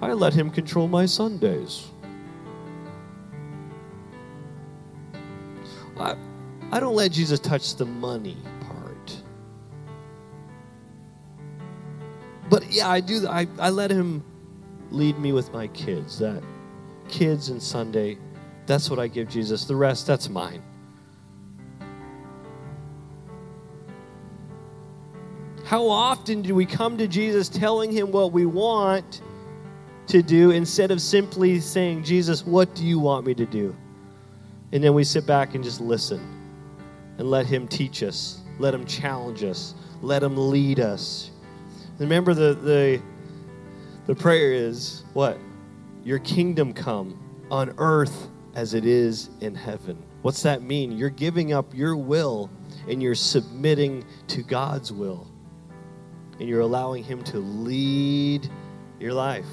I 0.00 0.12
let 0.12 0.32
him 0.32 0.50
control 0.50 0.88
my 0.88 1.04
Sundays. 1.06 1.88
I, 5.98 6.16
I 6.70 6.80
don't 6.80 6.94
let 6.94 7.12
Jesus 7.12 7.40
touch 7.40 7.76
the 7.76 7.86
money 7.86 8.36
But 12.54 12.70
yeah, 12.70 12.88
I 12.88 13.00
do. 13.00 13.26
I, 13.26 13.48
I 13.58 13.70
let 13.70 13.90
him 13.90 14.22
lead 14.92 15.18
me 15.18 15.32
with 15.32 15.52
my 15.52 15.66
kids. 15.66 16.20
That 16.20 16.40
kids 17.08 17.48
and 17.48 17.60
Sunday, 17.60 18.16
that's 18.66 18.88
what 18.88 19.00
I 19.00 19.08
give 19.08 19.28
Jesus. 19.28 19.64
The 19.64 19.74
rest, 19.74 20.06
that's 20.06 20.28
mine. 20.28 20.62
How 25.64 25.88
often 25.88 26.42
do 26.42 26.54
we 26.54 26.64
come 26.64 26.96
to 26.98 27.08
Jesus 27.08 27.48
telling 27.48 27.90
him 27.90 28.12
what 28.12 28.30
we 28.30 28.46
want 28.46 29.20
to 30.06 30.22
do 30.22 30.52
instead 30.52 30.92
of 30.92 31.00
simply 31.00 31.58
saying, 31.58 32.04
Jesus, 32.04 32.46
what 32.46 32.72
do 32.76 32.84
you 32.84 33.00
want 33.00 33.26
me 33.26 33.34
to 33.34 33.46
do? 33.46 33.74
And 34.70 34.84
then 34.84 34.94
we 34.94 35.02
sit 35.02 35.26
back 35.26 35.56
and 35.56 35.64
just 35.64 35.80
listen 35.80 36.20
and 37.18 37.28
let 37.28 37.46
him 37.46 37.66
teach 37.66 38.04
us, 38.04 38.42
let 38.60 38.72
him 38.72 38.86
challenge 38.86 39.42
us, 39.42 39.74
let 40.02 40.22
him 40.22 40.36
lead 40.36 40.78
us. 40.78 41.32
Remember 41.98 42.34
the 42.34 42.54
the 42.54 43.02
the 44.06 44.14
prayer 44.14 44.52
is 44.52 45.04
what? 45.12 45.38
Your 46.02 46.18
kingdom 46.18 46.72
come 46.74 47.18
on 47.50 47.74
earth 47.78 48.28
as 48.54 48.74
it 48.74 48.84
is 48.84 49.30
in 49.40 49.54
heaven. 49.54 50.02
What's 50.22 50.42
that 50.42 50.62
mean? 50.62 50.92
You're 50.92 51.10
giving 51.10 51.52
up 51.52 51.74
your 51.74 51.96
will 51.96 52.50
and 52.88 53.02
you're 53.02 53.14
submitting 53.14 54.04
to 54.28 54.42
God's 54.42 54.92
will 54.92 55.30
and 56.38 56.48
you're 56.48 56.60
allowing 56.60 57.04
Him 57.04 57.22
to 57.24 57.38
lead 57.38 58.50
your 58.98 59.12
life. 59.12 59.46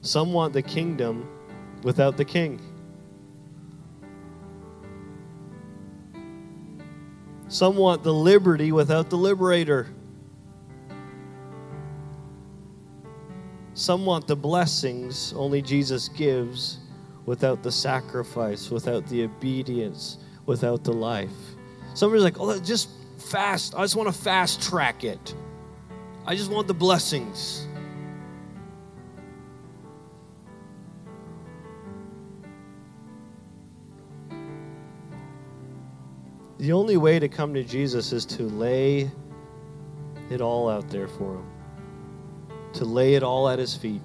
Some 0.00 0.32
want 0.32 0.52
the 0.52 0.62
kingdom 0.62 1.28
without 1.82 2.16
the 2.16 2.24
king. 2.24 2.60
Some 7.56 7.76
want 7.76 8.02
the 8.02 8.12
liberty 8.12 8.70
without 8.70 9.08
the 9.08 9.16
liberator. 9.16 9.86
Some 13.72 14.04
want 14.04 14.26
the 14.26 14.36
blessings 14.36 15.32
only 15.34 15.62
Jesus 15.62 16.10
gives 16.10 16.80
without 17.24 17.62
the 17.62 17.72
sacrifice, 17.72 18.70
without 18.70 19.06
the 19.06 19.24
obedience, 19.24 20.18
without 20.44 20.84
the 20.84 20.92
life. 20.92 21.30
Somebody's 21.94 22.24
like, 22.24 22.38
oh, 22.38 22.60
just 22.60 22.90
fast. 23.16 23.74
I 23.74 23.80
just 23.80 23.96
want 23.96 24.14
to 24.14 24.20
fast 24.22 24.60
track 24.60 25.02
it. 25.02 25.34
I 26.26 26.36
just 26.36 26.50
want 26.50 26.68
the 26.68 26.74
blessings. 26.74 27.65
The 36.66 36.72
only 36.72 36.96
way 36.96 37.20
to 37.20 37.28
come 37.28 37.54
to 37.54 37.62
Jesus 37.62 38.12
is 38.12 38.26
to 38.26 38.42
lay 38.42 39.08
it 40.30 40.40
all 40.40 40.68
out 40.68 40.88
there 40.88 41.06
for 41.06 41.36
Him, 41.36 41.46
to 42.72 42.84
lay 42.84 43.14
it 43.14 43.22
all 43.22 43.48
at 43.48 43.60
His 43.60 43.76
feet. 43.76 44.00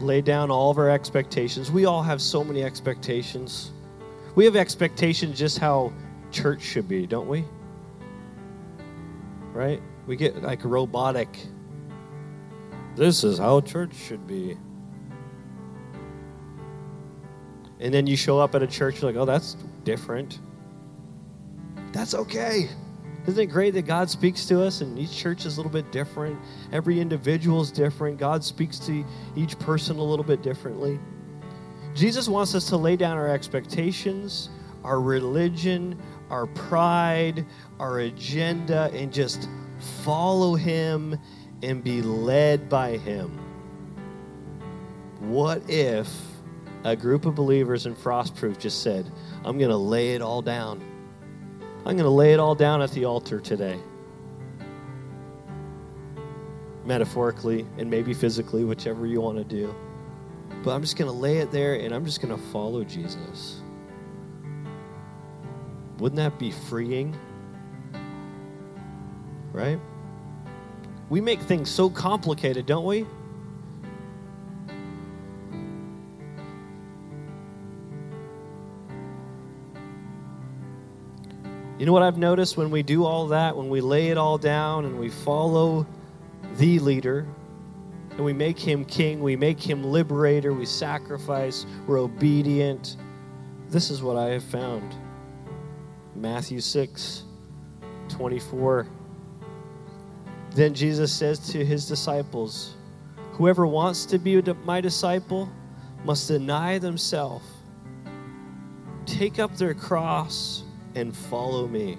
lay 0.00 0.20
down 0.20 0.50
all 0.50 0.70
of 0.70 0.76
our 0.76 0.90
expectations. 0.90 1.70
We 1.72 1.86
all 1.86 2.02
have 2.02 2.20
so 2.20 2.44
many 2.44 2.62
expectations. 2.62 3.72
We 4.34 4.44
have 4.44 4.54
expectations 4.54 5.38
just 5.38 5.58
how 5.58 5.90
church 6.30 6.60
should 6.60 6.86
be, 6.86 7.06
don't 7.06 7.28
we? 7.28 7.42
Right? 9.54 9.80
We 10.06 10.14
get 10.16 10.42
like 10.42 10.62
robotic. 10.62 11.38
This 12.96 13.24
is 13.24 13.38
how 13.38 13.62
church 13.62 13.94
should 13.94 14.26
be. 14.26 14.58
And 17.80 17.92
then 17.92 18.06
you 18.06 18.16
show 18.16 18.38
up 18.38 18.54
at 18.54 18.62
a 18.62 18.66
church, 18.66 19.02
you're 19.02 19.10
like, 19.10 19.20
oh, 19.20 19.24
that's 19.24 19.56
different. 19.84 20.40
That's 21.92 22.14
okay. 22.14 22.68
Isn't 23.26 23.42
it 23.42 23.46
great 23.46 23.74
that 23.74 23.86
God 23.86 24.08
speaks 24.08 24.46
to 24.46 24.62
us 24.62 24.82
and 24.82 24.98
each 24.98 25.14
church 25.16 25.46
is 25.46 25.56
a 25.56 25.60
little 25.60 25.72
bit 25.72 25.90
different? 25.90 26.38
Every 26.72 27.00
individual 27.00 27.60
is 27.60 27.72
different. 27.72 28.18
God 28.18 28.44
speaks 28.44 28.78
to 28.80 29.04
each 29.34 29.58
person 29.58 29.98
a 29.98 30.02
little 30.02 30.24
bit 30.24 30.42
differently. 30.42 31.00
Jesus 31.94 32.28
wants 32.28 32.54
us 32.54 32.68
to 32.68 32.76
lay 32.76 32.94
down 32.94 33.16
our 33.16 33.28
expectations, 33.28 34.50
our 34.84 35.00
religion, 35.00 36.00
our 36.30 36.46
pride, 36.46 37.44
our 37.80 38.00
agenda, 38.00 38.90
and 38.92 39.12
just 39.12 39.48
follow 40.04 40.54
Him 40.54 41.18
and 41.62 41.82
be 41.82 42.02
led 42.02 42.68
by 42.68 42.96
Him. 42.98 43.30
What 45.20 45.68
if 45.68 46.08
a 46.86 46.94
group 46.94 47.26
of 47.26 47.34
believers 47.34 47.86
in 47.86 47.96
Frostproof 47.96 48.58
just 48.58 48.80
said, 48.80 49.10
I'm 49.44 49.58
going 49.58 49.70
to 49.70 49.76
lay 49.76 50.14
it 50.14 50.22
all 50.22 50.40
down? 50.40 50.80
I'm 51.78 51.96
going 51.96 52.04
to 52.04 52.08
lay 52.08 52.32
it 52.32 52.38
all 52.38 52.54
down 52.54 52.80
at 52.80 52.92
the 52.92 53.04
altar 53.04 53.40
today. 53.40 53.76
Metaphorically 56.84 57.66
and 57.76 57.90
maybe 57.90 58.14
physically, 58.14 58.62
whichever 58.62 59.04
you 59.04 59.20
want 59.20 59.36
to 59.36 59.42
do. 59.42 59.74
But 60.62 60.74
I'm 60.74 60.80
just 60.80 60.96
going 60.96 61.10
to 61.10 61.16
lay 61.16 61.38
it 61.38 61.50
there 61.50 61.74
and 61.74 61.92
I'm 61.92 62.04
just 62.04 62.22
going 62.22 62.36
to 62.36 62.42
follow 62.50 62.84
Jesus. 62.84 63.60
Wouldn't 65.98 66.18
that 66.18 66.38
be 66.38 66.52
freeing? 66.52 67.18
Right? 69.52 69.80
We 71.08 71.20
make 71.20 71.40
things 71.40 71.68
so 71.68 71.90
complicated, 71.90 72.64
don't 72.66 72.84
we? 72.84 73.06
You 81.78 81.84
know 81.84 81.92
what 81.92 82.02
I've 82.02 82.16
noticed 82.16 82.56
when 82.56 82.70
we 82.70 82.82
do 82.82 83.04
all 83.04 83.28
that, 83.28 83.54
when 83.54 83.68
we 83.68 83.82
lay 83.82 84.08
it 84.08 84.16
all 84.16 84.38
down 84.38 84.86
and 84.86 84.98
we 84.98 85.10
follow 85.10 85.86
the 86.56 86.78
leader 86.78 87.26
and 88.10 88.20
we 88.24 88.32
make 88.32 88.58
him 88.58 88.84
king, 88.86 89.22
we 89.22 89.36
make 89.36 89.60
him 89.60 89.84
liberator, 89.84 90.54
we 90.54 90.64
sacrifice, 90.64 91.66
we're 91.86 91.98
obedient. 91.98 92.96
This 93.68 93.90
is 93.90 94.02
what 94.02 94.16
I 94.16 94.30
have 94.30 94.44
found. 94.44 94.94
Matthew 96.14 96.60
6 96.60 97.24
24. 98.08 98.86
Then 100.52 100.72
Jesus 100.72 101.12
says 101.12 101.38
to 101.50 101.62
his 101.62 101.86
disciples, 101.86 102.74
Whoever 103.32 103.66
wants 103.66 104.06
to 104.06 104.18
be 104.18 104.40
my 104.64 104.80
disciple 104.80 105.50
must 106.04 106.28
deny 106.28 106.78
themselves, 106.78 107.44
take 109.04 109.38
up 109.38 109.54
their 109.58 109.74
cross, 109.74 110.62
and 110.96 111.14
follow 111.14 111.68
me. 111.68 111.98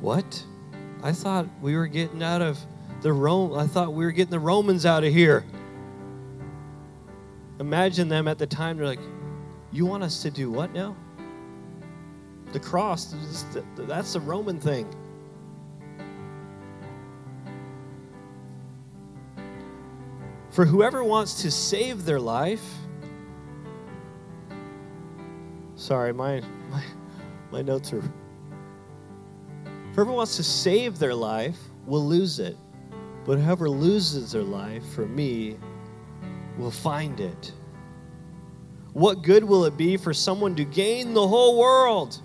What? 0.00 0.44
I 1.02 1.12
thought 1.12 1.46
we 1.62 1.76
were 1.76 1.86
getting 1.86 2.22
out 2.22 2.42
of 2.42 2.58
the 3.00 3.12
Rome. 3.12 3.54
I 3.54 3.66
thought 3.66 3.94
we 3.94 4.04
were 4.04 4.10
getting 4.10 4.32
the 4.32 4.38
Romans 4.38 4.84
out 4.84 5.04
of 5.04 5.12
here. 5.12 5.44
Imagine 7.60 8.08
them 8.08 8.28
at 8.28 8.36
the 8.38 8.46
time. 8.46 8.76
They're 8.76 8.86
like, 8.86 9.00
"You 9.72 9.86
want 9.86 10.02
us 10.02 10.20
to 10.22 10.30
do 10.30 10.50
what 10.50 10.74
now?" 10.74 10.96
The 12.52 12.60
cross. 12.60 13.14
That's 13.76 14.12
the 14.12 14.20
Roman 14.20 14.58
thing. 14.60 14.86
For 20.50 20.64
whoever 20.64 21.04
wants 21.04 21.42
to 21.42 21.50
save 21.50 22.04
their 22.04 22.20
life 22.20 22.78
Sorry, 25.86 26.12
my, 26.12 26.42
my, 26.68 26.82
my 27.52 27.62
notes 27.62 27.92
are. 27.92 28.02
Whoever 29.94 30.10
wants 30.10 30.34
to 30.36 30.42
save 30.42 30.98
their 30.98 31.14
life 31.14 31.56
will 31.86 32.04
lose 32.04 32.40
it, 32.40 32.56
but 33.24 33.38
whoever 33.38 33.70
loses 33.70 34.32
their 34.32 34.42
life 34.42 34.82
for 34.96 35.06
me 35.06 35.56
will 36.58 36.72
find 36.72 37.20
it. 37.20 37.52
What 38.94 39.22
good 39.22 39.44
will 39.44 39.64
it 39.64 39.76
be 39.76 39.96
for 39.96 40.12
someone 40.12 40.56
to 40.56 40.64
gain 40.64 41.14
the 41.14 41.24
whole 41.24 41.56
world, 41.56 42.20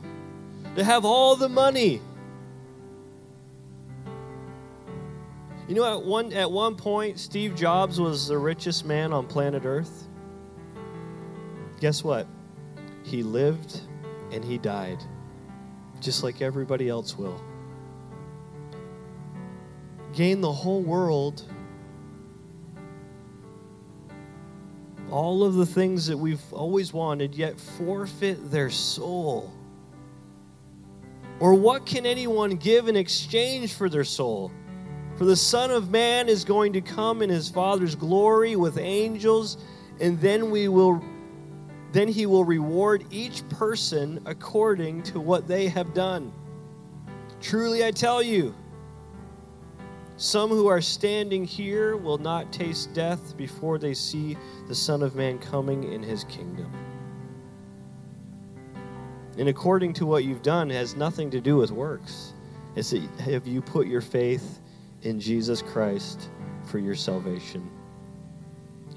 to 0.75 0.83
have 0.83 1.05
all 1.05 1.35
the 1.35 1.47
money? 1.47 2.01
You 5.67 5.75
know, 5.75 5.99
at 5.99 6.03
one, 6.03 6.33
at 6.33 6.51
one 6.51 6.75
point, 6.75 7.19
Steve 7.19 7.53
Jobs 7.53 8.01
was 8.01 8.27
the 8.27 8.39
richest 8.39 8.85
man 8.85 9.13
on 9.13 9.27
planet 9.27 9.65
Earth. 9.65 10.07
Guess 11.79 12.03
what? 12.03 12.25
He 13.11 13.23
lived 13.23 13.81
and 14.31 14.41
he 14.41 14.57
died, 14.57 15.03
just 15.99 16.23
like 16.23 16.41
everybody 16.41 16.87
else 16.87 17.17
will. 17.17 17.43
Gain 20.13 20.39
the 20.39 20.51
whole 20.51 20.81
world, 20.81 21.43
all 25.09 25.43
of 25.43 25.55
the 25.55 25.65
things 25.65 26.07
that 26.07 26.17
we've 26.17 26.53
always 26.53 26.93
wanted, 26.93 27.35
yet 27.35 27.59
forfeit 27.59 28.49
their 28.49 28.69
soul. 28.69 29.51
Or 31.41 31.53
what 31.53 31.85
can 31.85 32.05
anyone 32.05 32.51
give 32.51 32.87
in 32.87 32.95
exchange 32.95 33.73
for 33.73 33.89
their 33.89 34.05
soul? 34.05 34.53
For 35.17 35.25
the 35.25 35.35
Son 35.35 35.69
of 35.69 35.89
Man 35.89 36.29
is 36.29 36.45
going 36.45 36.71
to 36.73 36.81
come 36.81 37.21
in 37.21 37.29
his 37.29 37.49
Father's 37.49 37.95
glory 37.95 38.55
with 38.55 38.77
angels, 38.77 39.57
and 39.99 40.17
then 40.21 40.49
we 40.49 40.69
will 40.69 41.03
then 41.91 42.07
he 42.07 42.25
will 42.25 42.45
reward 42.45 43.05
each 43.11 43.47
person 43.49 44.21
according 44.25 45.03
to 45.03 45.19
what 45.19 45.47
they 45.47 45.67
have 45.67 45.93
done. 45.93 46.31
Truly, 47.41 47.85
I 47.85 47.91
tell 47.91 48.21
you, 48.21 48.55
some 50.15 50.49
who 50.51 50.67
are 50.67 50.81
standing 50.81 51.43
here 51.43 51.97
will 51.97 52.19
not 52.19 52.53
taste 52.53 52.93
death 52.93 53.35
before 53.35 53.79
they 53.79 53.93
see 53.93 54.37
the 54.67 54.75
Son 54.75 55.01
of 55.01 55.15
Man 55.15 55.39
coming 55.39 55.91
in 55.91 56.03
his 56.03 56.23
kingdom. 56.25 56.71
And 59.37 59.49
according 59.49 59.93
to 59.93 60.05
what 60.05 60.23
you've 60.23 60.43
done 60.43 60.69
has 60.69 60.95
nothing 60.95 61.31
to 61.31 61.41
do 61.41 61.57
with 61.57 61.71
works. 61.71 62.33
It's 62.75 62.91
that 62.91 63.01
have 63.21 63.47
you 63.47 63.61
put 63.61 63.87
your 63.87 64.01
faith 64.01 64.59
in 65.01 65.19
Jesus 65.19 65.61
Christ 65.61 66.29
for 66.65 66.77
your 66.77 66.95
salvation? 66.95 67.69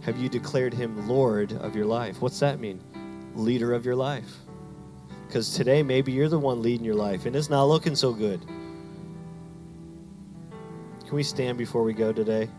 Have 0.04 0.18
you 0.18 0.28
declared 0.28 0.74
him 0.74 1.08
Lord 1.08 1.52
of 1.52 1.74
your 1.74 1.86
life? 1.86 2.20
What's 2.20 2.38
that 2.40 2.60
mean? 2.60 2.78
Leader 3.34 3.72
of 3.72 3.86
your 3.86 3.96
life. 3.96 4.36
Because 5.26 5.54
today, 5.54 5.82
maybe 5.82 6.12
you're 6.12 6.28
the 6.28 6.38
one 6.38 6.60
leading 6.60 6.84
your 6.84 6.94
life 6.94 7.24
and 7.24 7.34
it's 7.34 7.48
not 7.48 7.64
looking 7.64 7.96
so 7.96 8.12
good. 8.12 8.42
Can 11.06 11.16
we 11.16 11.22
stand 11.22 11.56
before 11.56 11.82
we 11.84 11.94
go 11.94 12.12
today? 12.12 12.50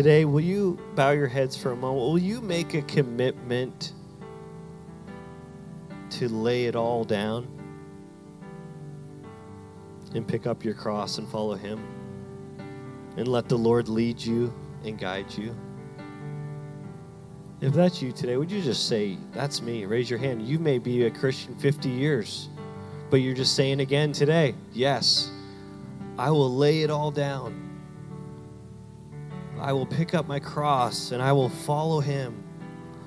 Today, 0.00 0.24
will 0.24 0.40
you 0.40 0.78
bow 0.94 1.10
your 1.10 1.26
heads 1.26 1.54
for 1.54 1.72
a 1.72 1.76
moment? 1.76 1.98
Will 1.98 2.18
you 2.18 2.40
make 2.40 2.72
a 2.72 2.80
commitment 2.80 3.92
to 6.08 6.26
lay 6.26 6.64
it 6.64 6.74
all 6.74 7.04
down 7.04 7.46
and 10.14 10.26
pick 10.26 10.46
up 10.46 10.64
your 10.64 10.72
cross 10.72 11.18
and 11.18 11.28
follow 11.28 11.54
Him? 11.54 11.86
And 13.18 13.28
let 13.28 13.50
the 13.50 13.58
Lord 13.58 13.90
lead 13.90 14.18
you 14.18 14.54
and 14.86 14.98
guide 14.98 15.34
you? 15.34 15.54
If 17.60 17.74
that's 17.74 18.00
you 18.00 18.10
today, 18.10 18.38
would 18.38 18.50
you 18.50 18.62
just 18.62 18.88
say, 18.88 19.18
That's 19.32 19.60
me? 19.60 19.84
Raise 19.84 20.08
your 20.08 20.18
hand. 20.18 20.40
You 20.40 20.58
may 20.58 20.78
be 20.78 21.04
a 21.04 21.10
Christian 21.10 21.54
50 21.56 21.90
years, 21.90 22.48
but 23.10 23.18
you're 23.18 23.34
just 23.34 23.54
saying 23.54 23.80
again 23.80 24.12
today, 24.12 24.54
Yes, 24.72 25.30
I 26.16 26.30
will 26.30 26.56
lay 26.56 26.84
it 26.84 26.88
all 26.88 27.10
down 27.10 27.69
I 29.60 29.72
will 29.74 29.86
pick 29.86 30.14
up 30.14 30.26
my 30.26 30.40
cross 30.40 31.12
and 31.12 31.22
I 31.22 31.32
will 31.32 31.50
follow 31.50 32.00
him. 32.00 32.42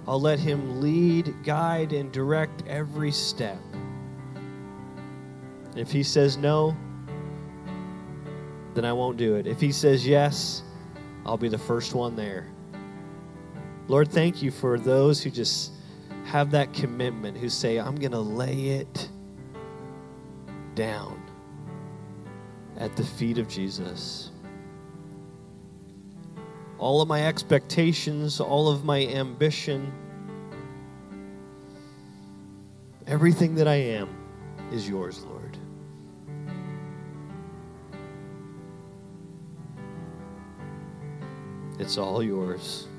I'll 0.08 0.22
let 0.22 0.38
him 0.38 0.82
lead, 0.82 1.34
guide, 1.44 1.94
and 1.94 2.12
direct 2.12 2.64
every 2.68 3.12
step. 3.12 3.58
If 5.76 5.92
he 5.92 6.04
says 6.04 6.38
no, 6.38 6.76
then 8.76 8.86
I 8.86 8.94
won't 8.94 9.18
do 9.18 9.36
it. 9.36 9.48
If 9.48 9.60
he 9.60 9.72
says 9.72 10.06
yes, 10.06 10.62
I'll 11.26 11.38
be 11.38 11.50
the 11.50 11.58
first 11.58 11.96
one 11.96 12.16
there. 12.16 12.48
Lord, 13.88 14.12
thank 14.12 14.42
you 14.42 14.52
for 14.52 14.78
those 14.78 15.24
who 15.24 15.30
just 15.32 15.72
have 16.26 16.52
that 16.52 16.74
commitment, 16.74 17.38
who 17.38 17.50
say, 17.50 17.78
I'm 17.80 17.96
going 17.96 18.12
to 18.12 18.20
lay 18.20 18.70
it 18.70 19.10
down 20.76 21.22
at 22.78 22.96
the 22.96 23.04
feet 23.04 23.38
of 23.38 23.48
Jesus 23.48 24.33
all 26.84 27.02
of 27.02 27.08
my 27.08 27.26
expectations, 27.26 28.42
all 28.42 28.68
of 28.68 28.84
my 28.84 29.06
ambition, 29.06 29.90
everything 33.08 33.56
that 33.56 33.70
I 33.70 33.76
am 33.76 34.10
is 34.70 34.90
yours, 34.90 35.24
Lord. 35.24 35.58
It's 41.80 41.98
all 41.98 42.22
yours. 42.22 42.90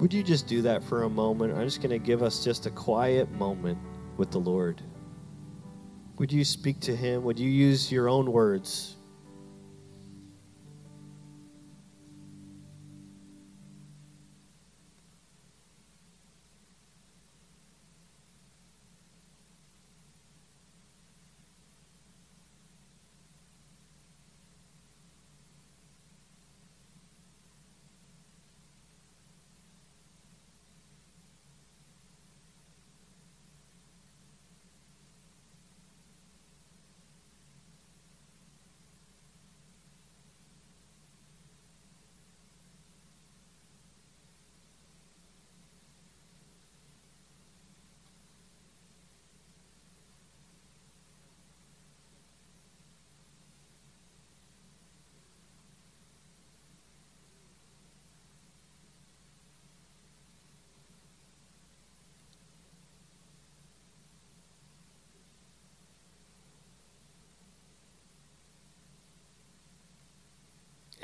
Would 0.00 0.12
you 0.12 0.22
just 0.22 0.46
do 0.46 0.60
that 0.60 0.84
for 0.84 1.04
a 1.04 1.08
moment? 1.08 1.56
I'm 1.56 1.64
just 1.64 1.80
going 1.80 1.98
to 1.98 1.98
give 1.98 2.22
us 2.22 2.44
just 2.44 2.66
a 2.66 2.70
quiet 2.70 3.30
moment 3.32 3.78
with 4.18 4.30
the 4.30 4.38
Lord. 4.38 4.82
Would 6.18 6.30
you 6.30 6.44
speak 6.44 6.78
to 6.80 6.94
Him? 6.94 7.24
Would 7.24 7.38
you 7.38 7.48
use 7.48 7.90
your 7.90 8.10
own 8.10 8.30
words? 8.30 8.96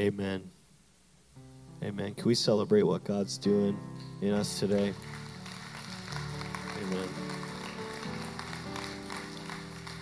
Amen. 0.01 0.51
Amen. 1.83 2.15
Can 2.15 2.25
we 2.25 2.35
celebrate 2.35 2.85
what 2.85 3.05
God's 3.05 3.37
doing 3.39 3.79
in 4.21 4.33
us 4.33 4.61
today? 4.61 4.93
Amen. 6.83 7.38